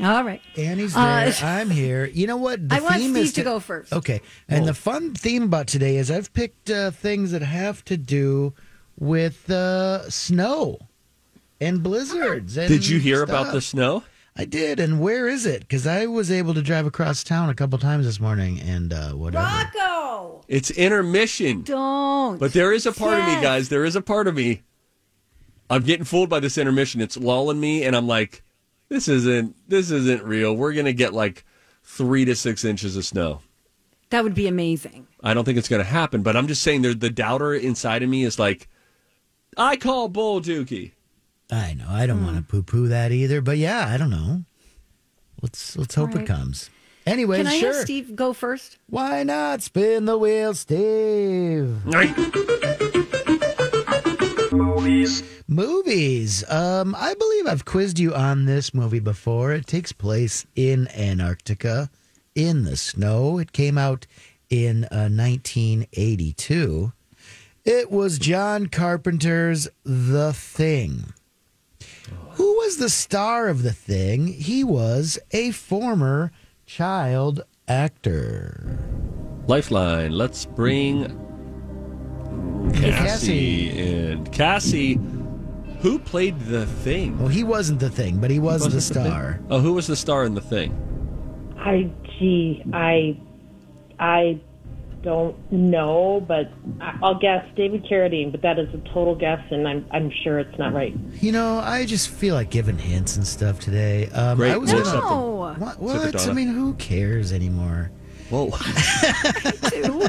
[0.00, 0.40] All right.
[0.57, 1.35] Annie's Uh, there.
[1.42, 2.07] I'm here.
[2.07, 2.66] You know what?
[2.66, 3.92] The I want theme Steve is to go first.
[3.92, 4.20] Okay.
[4.48, 8.52] And the fun theme about today is I've picked uh, things that have to do
[8.98, 10.78] with uh, snow
[11.62, 12.57] and blizzards.
[12.57, 14.03] And Did you hear about the snow?
[14.37, 14.81] I did.
[14.81, 15.61] And where is it?
[15.61, 19.11] Because I was able to drive across town a couple times this morning and uh,
[19.11, 19.44] whatever.
[19.44, 21.62] Rocco, It's intermission.
[21.62, 22.38] don't.
[22.38, 23.68] But there is a part of me, guys.
[23.68, 24.62] There is a part of me.
[25.70, 27.01] I'm getting fooled by this intermission.
[27.01, 28.42] It's lulling me, and I'm like,
[28.88, 30.55] this isn't this isn't real.
[30.55, 31.44] We're gonna get like
[31.83, 33.40] three to six inches of snow.
[34.11, 35.07] That would be amazing.
[35.22, 38.11] I don't think it's gonna happen, but I'm just saying there the doubter inside of
[38.11, 38.68] me is like,
[39.57, 40.92] I call bull dookie.
[41.53, 41.87] I know.
[41.88, 42.25] I don't Hmm.
[42.25, 43.41] want to poo poo that either.
[43.41, 44.45] But yeah, I don't know.
[45.43, 46.25] Let's let's hope All right.
[46.25, 46.71] it comes.
[47.07, 47.75] Anyway, Can I sure.
[47.75, 48.79] have Steve go first?
[48.88, 51.85] Why not spin the wheel, Steve?
[54.53, 55.23] Movies.
[55.49, 56.49] Movies.
[56.51, 59.53] Um, I believe I've quizzed you on this movie before.
[59.53, 61.91] It takes place in Antarctica,
[62.35, 63.38] in the snow.
[63.38, 64.07] It came out
[64.51, 66.93] in uh, 1982.
[67.65, 71.12] It was John Carpenter's The Thing.
[72.35, 74.27] Who was the star of The Thing?
[74.27, 76.33] He was a former
[76.66, 78.79] child actor.
[79.47, 80.12] Lifeline.
[80.12, 81.05] Let's bring
[82.75, 84.27] Cassie in.
[84.29, 84.95] Cassie,
[85.81, 87.18] who played the thing?
[87.18, 89.12] Well, he wasn't the thing, but he was the Wasn't Thing?
[89.12, 89.40] star.
[89.51, 90.73] Oh, who was the star in the thing?
[91.59, 93.21] I gee, I
[93.99, 94.40] I
[95.03, 99.67] don't know, but I- I'll guess David Carradine, but that is a total guess, and
[99.67, 100.95] I'm I'm sure it's not right.
[101.21, 104.09] You know, I just feel like giving hints and stuff today.
[104.11, 105.01] Um, Great, I was we'll gonna.
[105.01, 105.55] No.
[105.59, 105.79] What?
[105.81, 105.97] What?
[106.07, 106.35] I Donna.
[106.35, 107.91] mean, who cares anymore?
[108.31, 108.51] Whoa.
[109.71, 110.07] Two?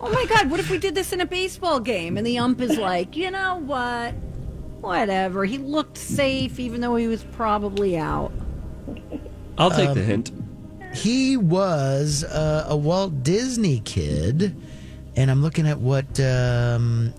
[0.00, 0.50] oh my God!
[0.50, 3.30] What if we did this in a baseball game and the ump is like, you
[3.30, 4.12] know what?
[4.80, 5.44] Whatever.
[5.44, 8.32] He looked safe, even though he was probably out.
[9.58, 10.30] I'll take Um, the hint.
[10.96, 14.56] He was uh, a Walt Disney kid,
[15.14, 17.12] and I'm looking at what um,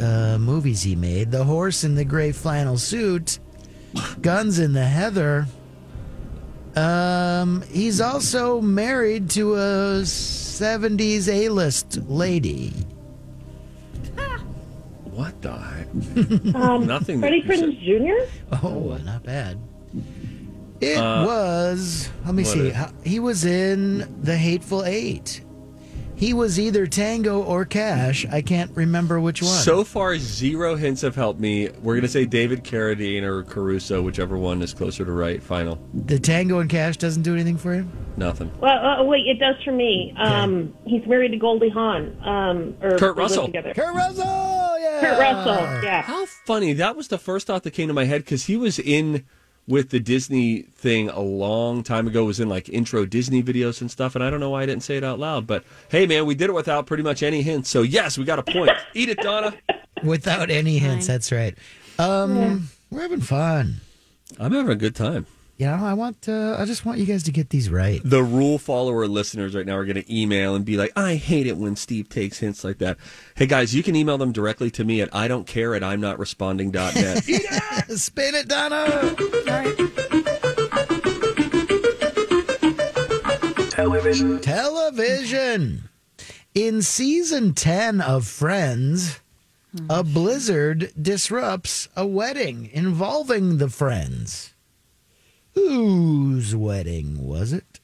[0.00, 3.38] uh, movies he made: The Horse in the Gray Flannel Suit,
[4.22, 5.46] Guns in the Heather.
[6.74, 12.72] Um, he's also married to a '70s A-list lady.
[15.04, 16.54] What the heck?
[16.54, 17.42] Um, Nothing that Freddie.
[17.42, 18.56] Prinze Jr.
[18.64, 19.58] Oh, not bad.
[20.80, 22.08] It Uh, was.
[22.24, 22.68] Let me see.
[22.68, 25.42] is- How- He was in The Hateful Eight.
[26.14, 28.26] He was either Tango or Cash.
[28.30, 29.50] I can't remember which one.
[29.52, 31.70] So far, zero hints have helped me.
[31.82, 35.42] We're going to say David Carradine or Caruso, whichever one is closer to right.
[35.42, 35.78] Final.
[35.94, 37.88] the Tango and Cash doesn't do anything for you.
[38.18, 38.50] Nothing.
[38.60, 40.12] Well, uh, wait, it does for me.
[40.18, 42.14] Um, he's married to Goldie Hawn.
[42.22, 43.46] Um, or Kurt Russell.
[43.46, 43.72] Together.
[43.74, 45.00] Kurt Russell, yeah.
[45.00, 46.02] Kurt Russell, yeah.
[46.02, 46.74] How funny.
[46.74, 49.24] That was the first thought that came to my head because he was in
[49.66, 53.90] with the Disney thing a long time ago, was in like intro Disney videos and
[53.90, 54.14] stuff.
[54.14, 55.46] And I don't know why I didn't say it out loud.
[55.46, 57.70] But hey, man, we did it without pretty much any hints.
[57.70, 58.72] So yes, we got a point.
[58.94, 59.54] Eat it, Donna.
[60.02, 61.56] Without any hints, that's right.
[61.98, 63.76] Um, We're having fun.
[64.38, 65.26] I'm having a good time.
[65.60, 66.26] You know, I want.
[66.26, 68.00] Uh, I just want you guys to get these right.
[68.02, 71.46] The rule follower listeners right now are going to email and be like, I hate
[71.46, 72.96] it when Steve takes hints like that.
[73.34, 76.00] Hey, guys, you can email them directly to me at I don't care at I'm
[76.00, 77.24] not responding.net.
[77.88, 79.14] Spin it, Donna.
[83.68, 84.40] Television.
[84.40, 85.90] Television.
[86.54, 89.20] In season 10 of Friends,
[89.90, 94.49] a blizzard disrupts a wedding involving the friends.
[95.54, 97.80] Whose wedding was it?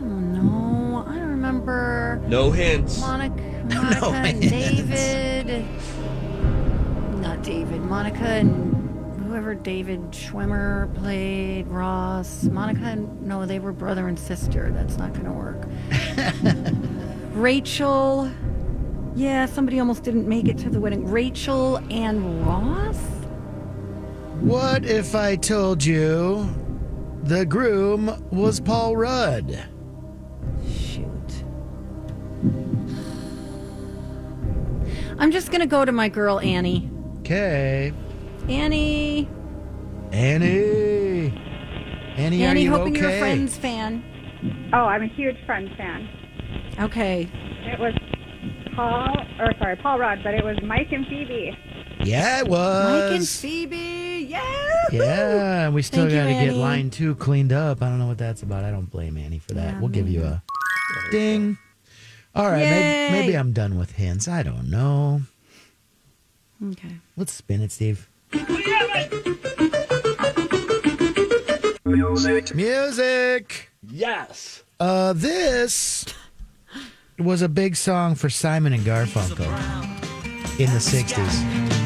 [0.00, 2.20] No, I don't remember.
[2.26, 3.00] no hints.
[3.00, 3.34] Monica,
[3.74, 5.64] Monica and David.
[7.20, 7.80] Not David.
[7.82, 12.44] Monica and whoever David Schwimmer played, Ross.
[12.44, 14.70] Monica and, no, they were brother and sister.
[14.72, 15.66] That's not going to work.
[17.34, 18.30] Rachel.
[19.16, 21.04] Yeah, somebody almost didn't make it to the wedding.
[21.10, 22.96] Rachel and Ross?
[24.40, 26.48] What if I told you
[27.24, 29.68] the groom was Paul Rudd?
[30.66, 31.44] Shoot.
[35.18, 36.90] I'm just going to go to my girl Annie.
[37.18, 37.92] Okay.
[38.48, 39.28] Annie.
[40.10, 41.34] Annie.
[42.16, 43.02] Annie, are Annie, you hoping okay?
[43.02, 44.70] you're a Friends fan.
[44.72, 46.08] Oh, I'm a huge Friends fan.
[46.80, 47.28] Okay.
[47.66, 47.92] It was
[48.74, 51.56] Paul, or sorry, Paul Rudd, but it was Mike and Phoebe.
[52.02, 53.10] Yeah, it was.
[53.10, 54.09] Mike and Phoebe.
[54.30, 54.86] Yeah.
[54.92, 57.82] Yeah, we still got to get line two cleaned up.
[57.82, 58.64] I don't know what that's about.
[58.64, 59.74] I don't blame Annie for that.
[59.74, 60.42] Yeah, we'll give you a
[61.10, 61.58] ding.
[62.34, 64.28] All right, maybe, maybe I'm done with hints.
[64.28, 65.22] I don't know.
[66.64, 66.94] Okay.
[67.16, 68.08] Let's spin it, Steve.
[71.84, 72.54] Music.
[72.54, 73.72] Music.
[73.90, 74.62] Yes.
[74.78, 76.04] Uh, this
[77.18, 79.50] was a big song for Simon and Garfunkel
[80.60, 81.79] in the '60s.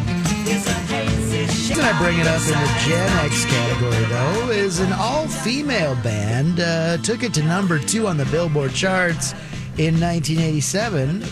[1.64, 5.94] The reason I bring it up in the Gen X category, though, is an all-female
[6.02, 9.32] band uh, took it to number two on the Billboard charts
[9.78, 11.22] in 1987.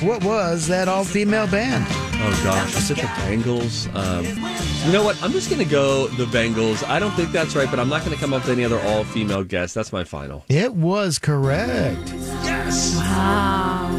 [0.00, 1.84] What was that all-female band?
[1.90, 3.86] Oh gosh, is it the Bangles?
[3.94, 5.22] Um, you know what?
[5.22, 6.82] I'm just going to go the Bangles.
[6.84, 8.80] I don't think that's right, but I'm not going to come up with any other
[8.80, 9.74] all-female guess.
[9.74, 10.42] That's my final.
[10.48, 12.08] It was correct.
[12.42, 12.96] Yes.
[12.96, 13.92] Wow.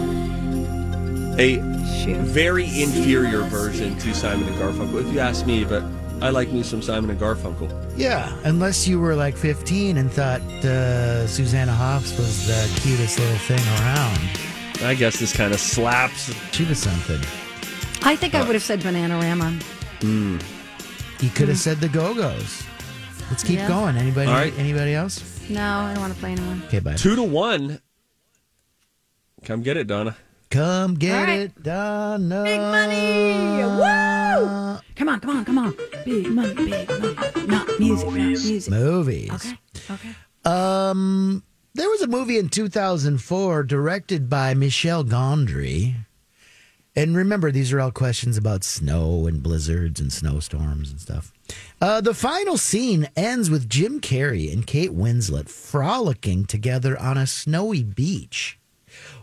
[1.38, 1.77] A
[2.16, 5.64] very inferior version to Simon and Garfunkel, if you ask me.
[5.66, 5.84] But
[6.22, 7.70] I like me some Simon and Garfunkel.
[7.98, 13.38] Yeah, unless you were like 15 and thought uh, Susanna Hoffs was the cutest little
[13.38, 14.20] thing around.
[14.88, 16.34] I guess this kind of slaps.
[16.54, 17.20] She was something.
[18.04, 19.60] I think I would have said Bananarama.
[20.00, 20.44] Mm.
[21.22, 22.64] You could have said the Go Go's.
[23.32, 23.68] Let's keep Yeah.
[23.68, 23.98] going.
[23.98, 24.28] Anybody?
[24.28, 24.54] All right.
[24.58, 25.24] Anybody else?
[25.50, 26.58] No, I don't want to play anymore.
[26.68, 26.94] Okay, bye.
[26.94, 27.82] Two to one.
[29.44, 30.16] Come get it, Donna.
[30.50, 31.40] Come get All right.
[31.42, 32.44] it, Donna.
[32.44, 33.64] Big money!
[33.64, 34.80] Woo!
[34.96, 35.76] Come on, come on, come on.
[36.06, 37.48] Big money, big money.
[37.48, 38.72] Not music, not music.
[38.74, 39.32] Movies.
[39.32, 39.58] Okay,
[39.92, 40.16] okay.
[40.46, 45.96] Um, there was a movie in 2004 directed by Michel Gondry.
[46.96, 51.32] And remember, these are all questions about snow and blizzards and snowstorms and stuff.
[51.80, 57.28] Uh, the final scene ends with Jim Carrey and Kate Winslet frolicking together on a
[57.28, 58.58] snowy beach.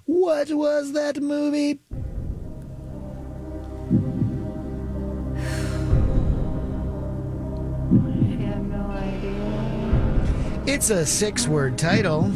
[0.06, 1.80] What was that movie?
[7.90, 10.64] I have no idea.
[10.66, 12.30] It's a six word title.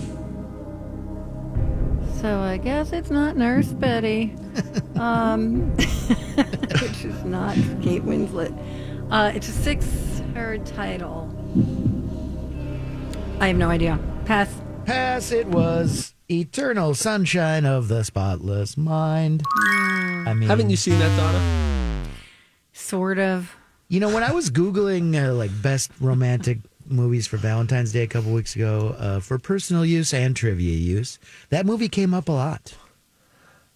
[2.21, 4.35] So I guess it's not Nurse Betty.
[4.97, 8.57] um, which is not Kate Winslet.
[9.11, 11.35] Uh, it's a six-word title.
[13.41, 13.99] I have no idea.
[14.25, 14.61] Pass.
[14.85, 19.43] Pass, it was Eternal Sunshine of the Spotless Mind.
[20.27, 22.05] I mean, Haven't you seen that, Donna?
[22.75, 23.57] Sort of.
[23.89, 28.07] You know, when I was Googling uh, like best romantic movies for Valentine's Day a
[28.07, 32.33] couple weeks ago uh, for personal use and trivia use, that movie came up a
[32.33, 32.75] lot.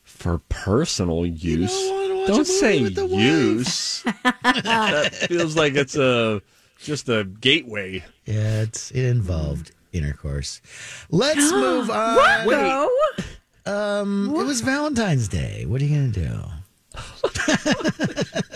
[0.03, 1.73] For personal use.
[1.73, 3.19] wanna Don't say with the wife.
[3.19, 4.03] use.
[4.43, 6.43] that feels like it's a
[6.79, 8.05] just a gateway.
[8.27, 10.61] Yeah, it's it involved intercourse.
[11.11, 12.47] Let's move on.
[12.47, 12.89] Wait.
[13.65, 15.65] Um, it was Valentine's Day.
[15.67, 16.41] What are you going to do?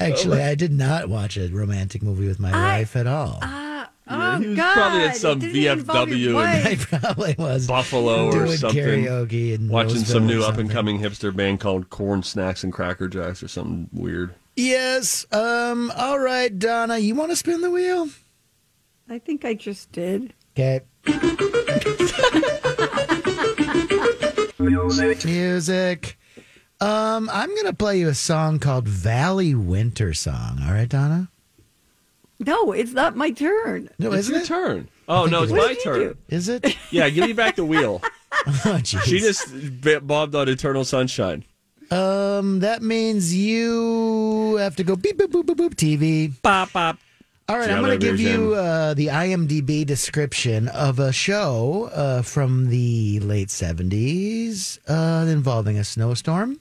[0.00, 3.38] Actually, I did not watch a romantic movie with my wife at all.
[3.42, 4.74] Uh, Yeah, oh, he was God.
[4.74, 6.92] probably at some It didn't involve your VFW wife.
[6.94, 8.84] I probably was Buffalo or doing something.
[8.84, 12.72] karaoke and watching Roseville some new up and coming hipster band called Corn Snacks and
[12.72, 14.34] Cracker Jacks or something weird.
[14.56, 15.24] Yes.
[15.32, 15.90] Um.
[15.96, 16.98] All right, Donna.
[16.98, 18.08] You want to spin the wheel?
[19.08, 20.32] I think I just did.
[20.56, 20.80] Okay.
[24.58, 25.24] Music.
[25.24, 26.18] Music.
[26.80, 27.28] Um.
[27.30, 30.60] I'm gonna play you a song called Valley Winter Song.
[30.64, 31.28] All right, Donna.
[32.40, 33.90] No, it's not my turn.
[33.98, 34.46] No, it's isn't your it?
[34.46, 34.88] turn.
[35.08, 35.58] Oh no, it's is.
[35.58, 35.98] my turn.
[36.00, 36.16] do?
[36.28, 36.76] Is it?
[36.90, 38.00] Yeah, give me back the wheel.
[38.46, 38.80] oh.
[38.84, 39.48] She just
[40.06, 41.44] bobbed on Eternal Sunshine.
[41.90, 42.60] Um.
[42.60, 46.32] That means you have to go beep boop boop boop boop TV.
[46.42, 46.98] Pop pop.
[47.46, 52.22] All right, I'm going to give you uh, the IMDb description of a show uh,
[52.22, 56.58] from the late 70s uh, involving a snowstorm.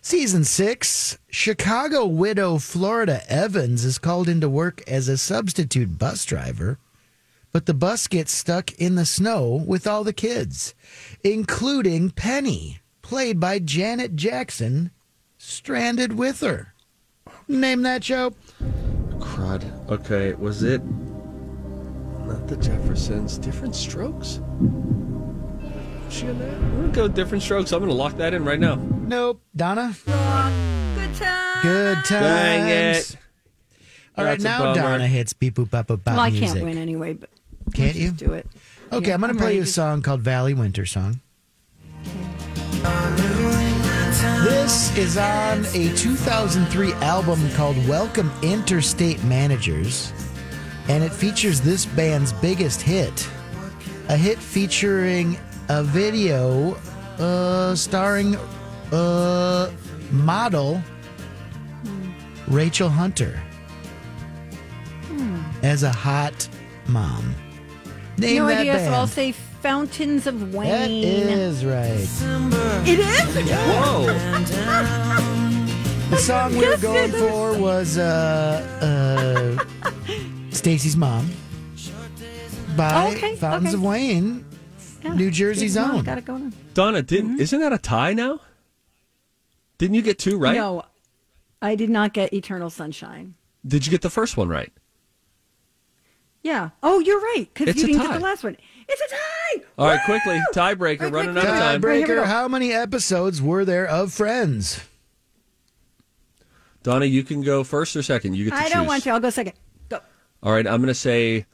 [0.00, 6.78] Season six Chicago widow Florida Evans is called into work as a substitute bus driver,
[7.50, 10.76] but the bus gets stuck in the snow with all the kids,
[11.24, 14.92] including Penny, played by Janet Jackson,
[15.38, 16.72] stranded with her.
[17.48, 18.32] Name that show.
[19.40, 19.90] Crud.
[19.90, 20.82] Okay, was it
[22.26, 23.38] not the Jeffersons?
[23.38, 24.38] Diff'rent Strokes?
[24.60, 26.52] Was She in that?
[26.54, 27.72] I'm gonna go different strokes.
[27.72, 28.74] I'm gonna lock that in right now.
[28.74, 29.40] Nope.
[29.56, 29.94] Donna?
[30.04, 30.14] Good
[31.14, 31.62] time.
[31.62, 32.08] Good times.
[32.08, 33.16] Dang it.
[34.18, 34.74] All right, That's now.
[34.74, 36.48] Donna hits beep boop bop boop bop Well, I music.
[36.48, 37.30] can't win anyway, but
[37.72, 38.10] Can't you?
[38.10, 38.46] do it.
[38.92, 41.20] Okay, Yeah, I'm going I'm to play you a to- song called Valley Winter Song.
[44.20, 50.12] This is on a 2003 album called Welcome Interstate Managers,
[50.88, 53.26] and it features this band's biggest hit.
[54.10, 55.38] A hit featuring
[55.70, 56.74] a video
[57.18, 58.36] uh, starring
[58.92, 59.70] uh,
[60.10, 60.82] model
[62.46, 63.40] Rachel Hunter
[65.62, 66.46] as a hot
[66.88, 67.34] mom.
[68.18, 68.86] Name no idea, band.
[68.86, 70.68] so I'll say Fountains of Wayne.
[70.68, 72.08] That is right.
[72.88, 73.50] It is?
[73.50, 74.06] Whoa.
[76.10, 79.64] The song we were going for was uh, uh,
[80.50, 81.30] Stacy's Mom
[82.76, 83.76] by Oh, okay, Fountains okay.
[83.76, 84.44] of Wayne,
[85.04, 86.04] Yeah, New Jersey's Come on, own.
[86.04, 86.52] Got it going on.
[86.74, 88.40] Donna, didn't isn't that a tie now?
[89.78, 90.56] Didn't you get two right?
[90.56, 90.84] No,
[91.62, 93.34] I did not get Eternal Sunshine.
[93.66, 94.72] Did you get the first one right?
[96.42, 96.70] Yeah.
[96.82, 97.46] Oh, you're right.
[97.52, 98.06] Because It's you a didn't tie.
[98.08, 98.56] get the last one.
[98.92, 99.64] It's a tie.
[99.78, 101.80] All right, quickly, tiebreaker, Right, running quick, out of time.
[101.82, 104.80] Tiebreaker, how many episodes were there of Friends?
[106.82, 108.34] Donna, you can go first or second.
[108.34, 108.72] You get to I choose.
[108.72, 109.10] don't want to.
[109.10, 109.52] I'll go second.
[109.88, 110.00] Go.
[110.42, 111.46] All right, I'm going to say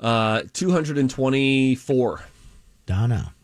[0.00, 2.24] uh, 224.
[2.86, 3.34] Donna.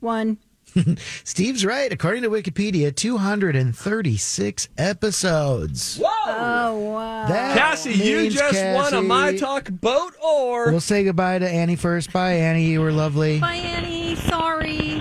[0.00, 0.38] One.
[1.24, 1.92] Steve's right.
[1.92, 5.96] According to Wikipedia, 236 episodes.
[5.98, 6.08] Whoa!
[6.28, 7.28] Oh, wow.
[7.28, 10.70] That Cassie, you means, just won a My Talk boat or.
[10.70, 12.12] We'll say goodbye to Annie first.
[12.12, 12.64] Bye, Annie.
[12.66, 13.40] You were lovely.
[13.40, 14.16] Bye, Annie.
[14.16, 14.98] Sorry.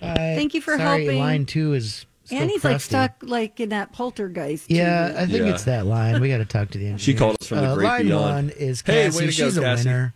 [0.00, 0.14] Bye.
[0.36, 1.18] Thank you for Sorry, helping.
[1.20, 4.70] Line two is still Annie's like stuck like in that poltergeist.
[4.70, 5.16] Yeah, too.
[5.18, 5.54] I think Yeah.
[5.54, 6.20] it's that line.
[6.20, 6.98] We got to talk to the engineer.
[6.98, 8.22] She called us from the uh, great line beyond.
[8.24, 9.18] one is Hey, Cassie.
[9.18, 9.88] way to go, She's a Cassie.
[9.88, 10.14] winner.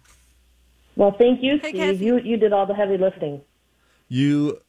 [0.96, 1.74] Well, thank you, Steve.
[1.74, 2.04] Cassie.
[2.04, 3.40] You you did all the heavy lifting.
[4.10, 4.60] You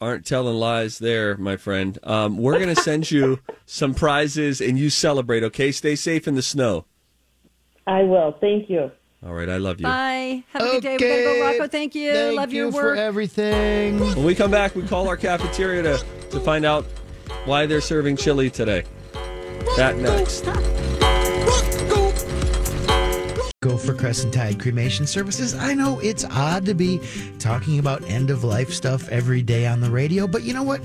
[0.00, 1.98] aren't telling lies there, my friend.
[2.02, 5.70] Um, we're going to send you some prizes and you celebrate, okay?
[5.72, 6.84] Stay safe in the snow.
[7.86, 8.36] I will.
[8.40, 8.90] Thank you.
[9.24, 9.84] All right, I love you.
[9.84, 10.42] Bye.
[10.48, 10.96] Have a good day.
[10.96, 11.68] We gotta go, Rocco.
[11.68, 12.12] Thank you.
[12.12, 12.96] Thank Love you your work.
[12.96, 14.00] for everything.
[14.00, 16.84] When we come back, we call our cafeteria to, to find out
[17.44, 18.82] why they're serving chili today.
[19.76, 20.44] That next.
[23.62, 25.54] Go for Crescent Tide Cremation Services.
[25.54, 27.00] I know it's odd to be
[27.38, 30.80] talking about end of life stuff every day on the radio, but you know what?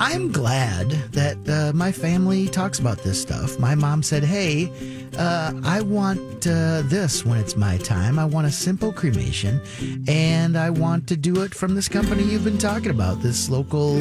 [0.00, 3.58] I'm glad that uh, my family talks about this stuff.
[3.58, 4.72] My mom said, Hey,
[5.18, 8.18] uh, I want uh, this when it's my time.
[8.18, 9.60] I want a simple cremation,
[10.08, 14.00] and I want to do it from this company you've been talking about, this local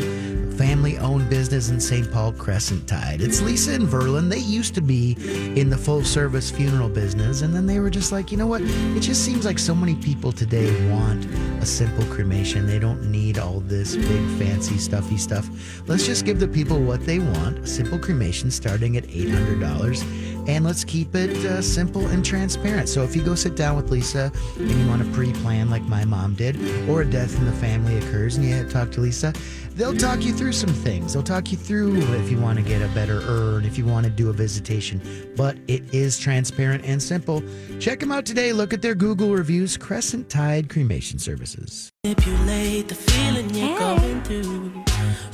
[0.53, 2.11] family owned business in St.
[2.11, 3.21] Paul, Crescent Tide.
[3.21, 4.29] It's Lisa and Verlin.
[4.29, 5.17] They used to be
[5.59, 8.61] in the full service funeral business, and then they were just like, you know what?
[8.61, 11.25] It just seems like so many people today want
[11.61, 12.67] a simple cremation.
[12.67, 15.49] They don't need all this big, fancy, stuffy stuff.
[15.87, 20.65] Let's just give the people what they want a simple cremation starting at $800 and
[20.65, 22.89] let's keep it uh, simple and transparent.
[22.89, 26.03] So if you go sit down with Lisa and you want to pre-plan like my
[26.05, 26.57] mom did,
[26.89, 29.33] or a death in the family occurs and you talk to Lisa,
[29.75, 31.13] they'll talk you through some things.
[31.13, 34.05] They'll talk you through if you want to get a better urn, if you want
[34.05, 35.01] to do a visitation.
[35.35, 37.43] But it is transparent and simple.
[37.79, 38.53] Check them out today.
[38.53, 39.77] Look at their Google reviews.
[39.77, 41.89] Crescent Tide Cremation Services.
[42.03, 42.15] Hey.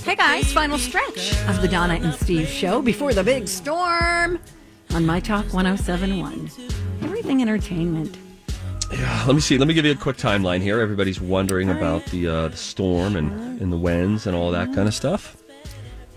[0.04, 4.40] hey guys, final stretch of the Donna and Steve show before the big storm
[4.94, 6.50] on My Talk 1071.
[7.02, 8.18] Everything entertainment.
[8.92, 9.58] Yeah, let me see.
[9.58, 10.80] Let me give you a quick timeline here.
[10.80, 14.88] Everybody's wondering about the, uh, the storm and, and the winds and all that kind
[14.88, 15.38] of stuff.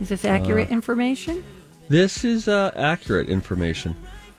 [0.01, 1.45] Is this accurate Uh, information?
[1.89, 3.95] This is uh, accurate information.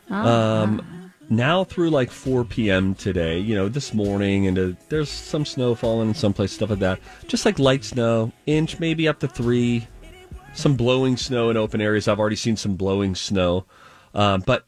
[0.09, 0.61] Ah.
[0.63, 2.95] Um, now through like 4 p.m.
[2.95, 6.71] today, you know, this morning, and uh, there's some snow falling in some place, stuff
[6.71, 6.99] like that.
[7.27, 9.88] Just like light snow, inch maybe up to three.
[10.55, 12.07] Some blowing snow in open areas.
[12.07, 13.65] I've already seen some blowing snow.
[14.13, 14.65] Um, but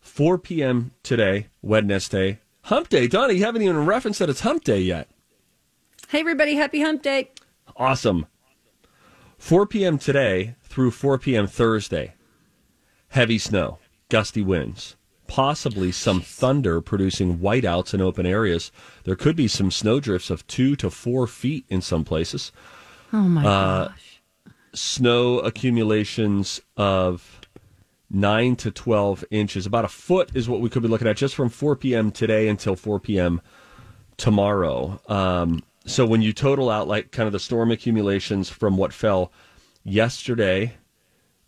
[0.00, 0.92] 4 p.m.
[1.02, 2.40] today, Wednesday,
[2.70, 3.08] Hump Day.
[3.08, 5.08] Donnie, you haven't even referenced that it's Hump Day yet.
[6.08, 7.30] Hey everybody, happy hump day.
[7.76, 8.26] Awesome.
[9.38, 9.98] 4 p.m.
[9.98, 11.48] today through 4 p.m.
[11.48, 12.14] Thursday.
[13.08, 14.94] Heavy snow, gusty winds,
[15.26, 18.70] possibly some thunder producing whiteouts in open areas.
[19.02, 22.52] There could be some snowdrifts of two to four feet in some places.
[23.12, 24.22] Oh my Uh, gosh.
[24.74, 27.39] Snow accumulations of
[28.10, 29.66] 9 to 12 inches.
[29.66, 32.10] About a foot is what we could be looking at just from 4 p.m.
[32.10, 33.40] today until 4 p.m.
[34.16, 35.00] tomorrow.
[35.08, 39.32] Um, so when you total out like kind of the storm accumulations from what fell
[39.84, 40.74] yesterday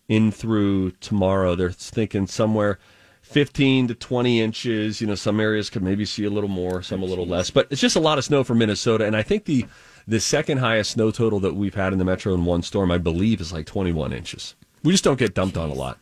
[0.09, 2.79] in through tomorrow, they're thinking somewhere
[3.23, 5.01] 15 to 20 inches.
[5.01, 7.67] You know, some areas could maybe see a little more, some a little less, but
[7.71, 9.05] it's just a lot of snow for Minnesota.
[9.05, 9.67] And I think the
[10.07, 12.99] the second highest snow total that we've had in the metro in one storm, I
[12.99, 14.57] believe, is like 21 inches.
[14.83, 15.97] We just don't get dumped on a lot.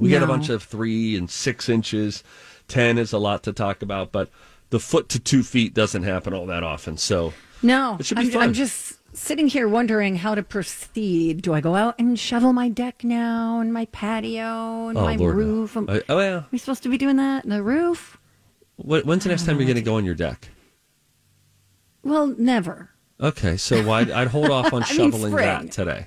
[0.00, 2.24] We get a bunch of three and six inches.
[2.68, 4.30] 10 is a lot to talk about, but
[4.70, 6.96] the foot to two feet doesn't happen all that often.
[6.96, 7.32] So
[7.62, 8.42] No, It should be I'm, fun.
[8.42, 11.42] I'm just sitting here wondering how to proceed.
[11.42, 15.16] Do I go out and shovel my deck now and my patio and Oh, my
[15.16, 15.76] Lord, roof?
[15.76, 16.34] Am- I- oh, yeah.
[16.36, 17.46] Are we supposed to be doing that?
[17.48, 18.16] The roof?
[18.76, 20.48] Wh- When's the next time you're going to go on your deck?
[22.02, 22.90] Well, never.
[23.20, 26.06] Okay, so why I'd hold off on I mean, shoveling that today.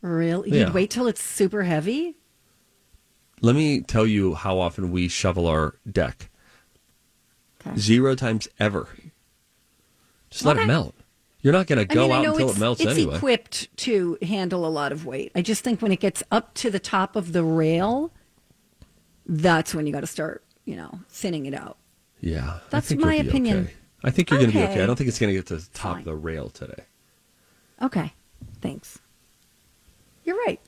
[0.00, 0.50] Really?
[0.50, 0.60] Yeah.
[0.66, 2.16] You'd wait till it's super heavy?
[3.44, 6.30] Let me tell you how often we shovel our deck.
[7.76, 8.88] Zero times ever.
[10.30, 10.94] Just let it melt.
[11.42, 13.16] You're not going to I go mean, out until it's, it melts it's anyway.
[13.16, 15.30] equipped to handle a lot of weight.
[15.34, 18.10] I just think when it gets up to the top of the rail,
[19.26, 21.76] that's when you got to start, you know, thinning it out.
[22.22, 23.64] Yeah, That's my opinion.
[23.64, 23.74] okay.
[24.04, 24.72] I think you're going to be okay.
[24.72, 24.82] Okay.
[24.82, 26.84] I don't think it's going to get to the top of the rail today.
[27.82, 28.14] Okay.
[28.62, 29.00] Thanks.
[30.24, 30.60] You're right.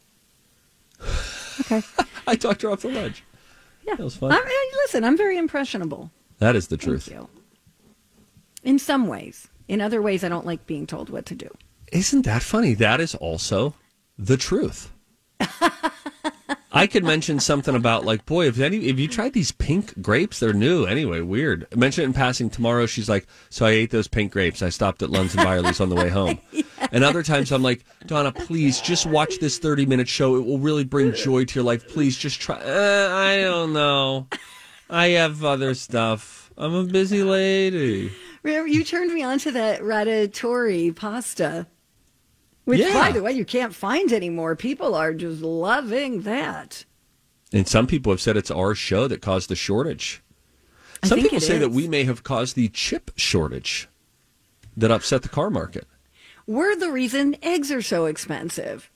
[1.61, 1.83] Okay.
[2.27, 3.23] I talked her off the ledge.
[3.87, 3.95] Yeah.
[3.97, 4.33] That was fun.
[4.33, 7.09] I listen, I'm very impressionable That is the truth.
[8.65, 9.49] in some ways.
[9.69, 11.49] In other ways, I don't like being told what to do.
[11.93, 12.75] Isn't that funny?
[12.75, 13.75] That is also
[14.19, 14.91] the truth.
[16.77, 20.41] I could mention something about like, boy, if any, if you tried these pink grapes,
[20.41, 21.23] they're new anyway.
[21.23, 21.67] Weird.
[21.75, 22.85] Mention it in passing tomorrow.
[22.85, 24.61] She's like, so I ate those pink grapes.
[24.61, 26.39] I stopped at Lunds and Byerly's on the way home.
[26.93, 30.37] And other times I'm like, Donna, please just watch this 30 minute show.
[30.37, 31.89] It will really bring joy to your life.
[31.89, 32.57] Please just try.
[32.57, 34.29] Uh, I don't know.
[34.89, 36.53] I have other stuff.
[36.57, 38.13] I'm a busy lady.
[38.43, 41.67] Remember, you turned me on to that ratatouille pasta,
[42.67, 42.93] which, Yeah.
[42.93, 44.55] by the way, you can't find anymore.
[44.55, 46.85] People are just loving that.
[47.53, 50.21] And some people have said it's our show that caused the shortage.
[51.03, 53.89] I Some people say that we may have caused the chip shortage
[54.77, 55.87] that upset the car market.
[56.47, 58.91] We're the reason eggs are so expensive.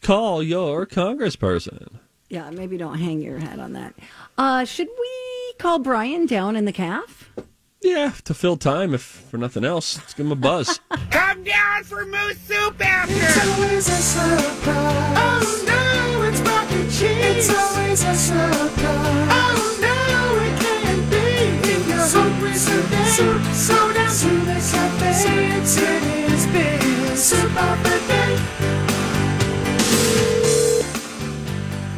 [0.00, 1.98] Call your congressperson.
[2.28, 3.94] Yeah, maybe don't hang your hat on that.
[4.36, 7.21] Uh, should we call Brian down in the calf?
[7.82, 10.78] Yeah, to fill time, if for nothing else, let's give him a buzz.
[11.10, 13.12] Come down for moose soup after.
[13.12, 15.18] It's always a surprise.
[15.18, 17.48] Oh no, it's mac and cheese.
[17.48, 19.28] It's always a surprise.
[19.34, 21.16] Oh no, it can't be.
[21.70, 25.10] If your soup is a day, soup, so down to the cafe.
[25.58, 28.38] It's in his big soup of the day.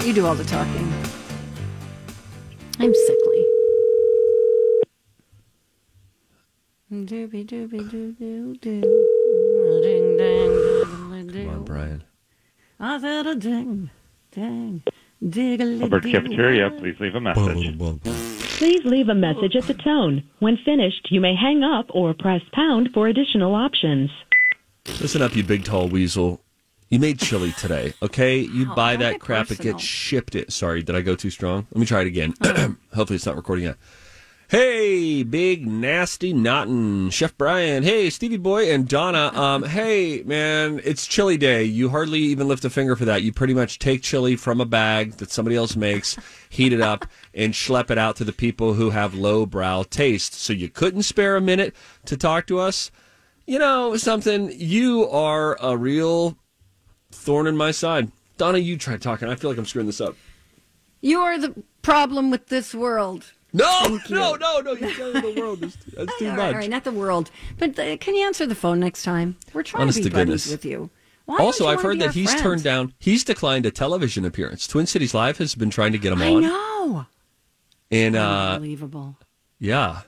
[0.07, 0.93] You do all the talking.
[2.81, 3.44] I'm sickly.
[6.93, 9.81] Doobie doobie doo doo doo.
[9.83, 10.85] Ding dang
[11.47, 11.65] Come on.
[11.65, 12.05] Brian.
[12.79, 13.91] I said a ding
[14.33, 14.83] dang
[15.25, 16.05] diggly Hubbard.
[16.05, 17.79] Cafeteria, please leave a message.
[18.59, 20.23] Please leave a message at the tone.
[20.39, 24.11] When finished, you may hang up or press pound for additional options.
[25.01, 26.41] Listen up, you big tall weasel.
[26.91, 28.39] You made chili today, okay?
[28.39, 29.73] You Oh, buy that get crap, it personal.
[29.73, 30.35] gets shipped.
[30.37, 30.53] It.
[30.53, 31.67] Sorry, did I go too strong?
[31.73, 32.35] Let me try it again.
[32.95, 33.77] Hopefully, it's not recording yet.
[34.49, 37.83] Hey, big nasty Naughton, Chef Brian.
[37.83, 39.33] Hey, Stevie Boy and Donna.
[39.35, 41.65] Um, hey, man, it's chili day.
[41.65, 43.23] You hardly even lift a finger for that.
[43.23, 46.19] You pretty much take chili from a bag that somebody else makes,
[46.51, 50.35] heat it up, and schlep it out to the people who have lowbrow taste.
[50.35, 51.75] So you couldn't spare a minute
[52.05, 52.91] to talk to us.
[53.47, 54.53] You know something?
[54.55, 56.37] You are a real
[57.11, 58.13] thorn in my side.
[58.37, 59.27] Donna, you try talking.
[59.27, 60.17] I feel like I'm screwing this up.
[61.01, 63.33] You are the problem with this world.
[63.57, 64.73] No, no, no, no.
[64.73, 65.61] You're telling the world.
[65.61, 66.53] That's, that's too all much.
[66.55, 67.31] all right, not the world.
[67.57, 69.37] But uh, can you answer the phone next time?
[69.53, 70.51] We're trying Honest to be to buddies goodness.
[70.51, 70.91] with you.
[71.27, 72.43] Why also, you I've heard that he's friend?
[72.43, 72.93] turned down.
[72.99, 74.67] He's declined a television appearance.
[74.67, 77.07] Twin Cities Live has been trying to get him I on, know.
[77.91, 79.17] and uh, Unbelievable.
[79.59, 80.03] yeah.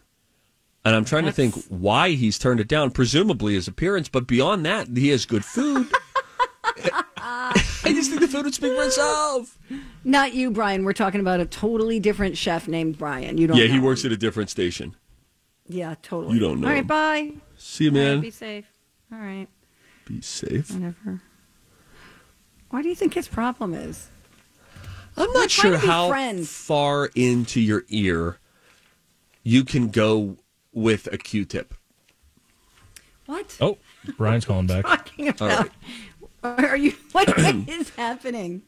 [0.85, 2.91] And I'm trying to think why he's turned it down.
[2.93, 5.89] Presumably his appearance, but beyond that, he has good food.
[7.17, 7.53] I
[7.85, 9.59] just think the food would speak for itself.
[10.05, 10.85] Not you, Brian.
[10.85, 13.39] We're talking about a totally different chef named Brian.
[13.39, 13.57] You don't.
[13.57, 13.85] Yeah, he know.
[13.85, 14.95] works at a different station.
[15.69, 16.35] Yeah, totally.
[16.35, 17.33] You don't know All right, bye.
[17.57, 18.21] See you, All right, man.
[18.21, 18.67] be safe.
[19.13, 19.49] All right,
[20.07, 20.71] Be safe.
[20.73, 21.23] whatever.
[22.71, 24.09] Why do you think his problem is?
[25.17, 26.51] I'm We're not sure how friends.
[26.51, 28.39] far into your ear
[29.43, 30.37] you can go
[30.73, 31.73] with a Q-tip.
[33.27, 33.57] What?
[33.61, 33.79] Oh,
[34.19, 34.85] Brian's calling back.
[34.87, 35.71] Talking All about?
[36.47, 36.93] Are you?
[37.13, 37.29] What
[37.69, 38.63] is happening?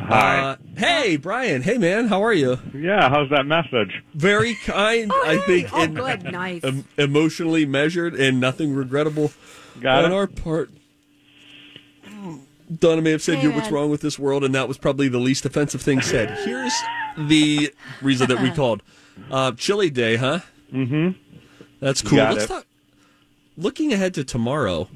[0.00, 0.38] Hi.
[0.40, 1.62] Uh, hey, Brian.
[1.62, 2.08] Hey, man.
[2.08, 2.58] How are you?
[2.74, 4.02] Yeah, how's that message?
[4.14, 5.68] Very kind, I think.
[5.72, 6.64] Oh, and good, nice.
[6.64, 9.32] em- emotionally measured and nothing regrettable
[9.80, 10.14] Got on it.
[10.14, 10.70] our part.
[12.78, 15.18] Donna may have said, "You're what's wrong with this world," and that was probably the
[15.18, 16.30] least offensive thing said.
[16.44, 16.72] Here's
[17.18, 18.82] the reason that we called
[19.30, 20.40] uh, Chili Day, huh?
[20.72, 21.10] Mm-hmm.
[21.80, 22.16] That's cool.
[22.16, 22.48] got Let's it.
[22.48, 22.66] talk.
[23.56, 24.88] Looking ahead to tomorrow,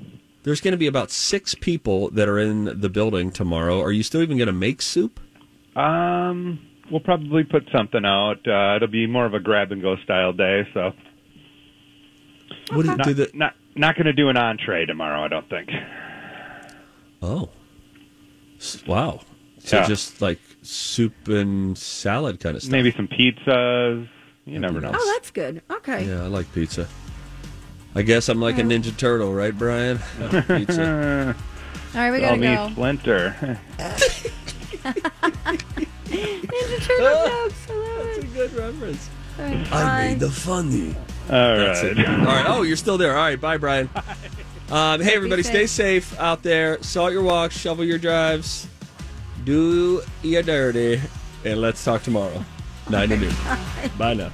[0.45, 3.81] there's going to be about six people that are in the building tomorrow.
[3.83, 5.21] Are you still even going to make soup?
[5.77, 6.59] Um,
[6.91, 8.47] we'll probably put something out.
[8.47, 10.93] Uh, it'll be more of a grab and go style day, so
[12.73, 13.35] What do you not do that?
[13.35, 15.23] not not going to do an entree tomorrow.
[15.25, 15.71] I don't think.
[17.23, 17.51] Oh,
[18.87, 19.21] wow!
[19.61, 19.87] So Yeah.
[19.87, 22.73] just like soup and salad kind of stuff.
[22.73, 24.09] Maybe some pizzas.
[24.45, 24.93] You never know.
[24.95, 25.63] Oh, that's good.
[25.71, 26.07] Okay.
[26.07, 26.89] Yeah, I like pizza.
[27.99, 29.99] I guess I'm like a Ninja Turtle, right, Brian?
[30.47, 31.35] pizza.
[31.95, 32.71] All right, we Call gotta me go.
[32.71, 33.59] Splinter.
[36.07, 37.67] Ninja Turtle jokes.
[37.69, 38.35] I love That's a it.
[38.35, 39.11] good reference.
[39.37, 40.95] All right, I made the funny.
[41.29, 41.99] All That's right.
[41.99, 42.09] it.
[42.09, 42.45] All right.
[42.47, 43.17] Oh, you're still there.
[43.17, 43.41] All right.
[43.41, 43.91] Bye, Brian.
[44.71, 46.81] Um, hey, everybody, stay safe out there.
[46.85, 48.69] Salt your walks, shovel your drives,
[49.45, 51.01] do your dirty,
[51.45, 52.45] and let's talk tomorrow,
[52.91, 53.35] 9 to noon.
[53.99, 54.31] Bye now.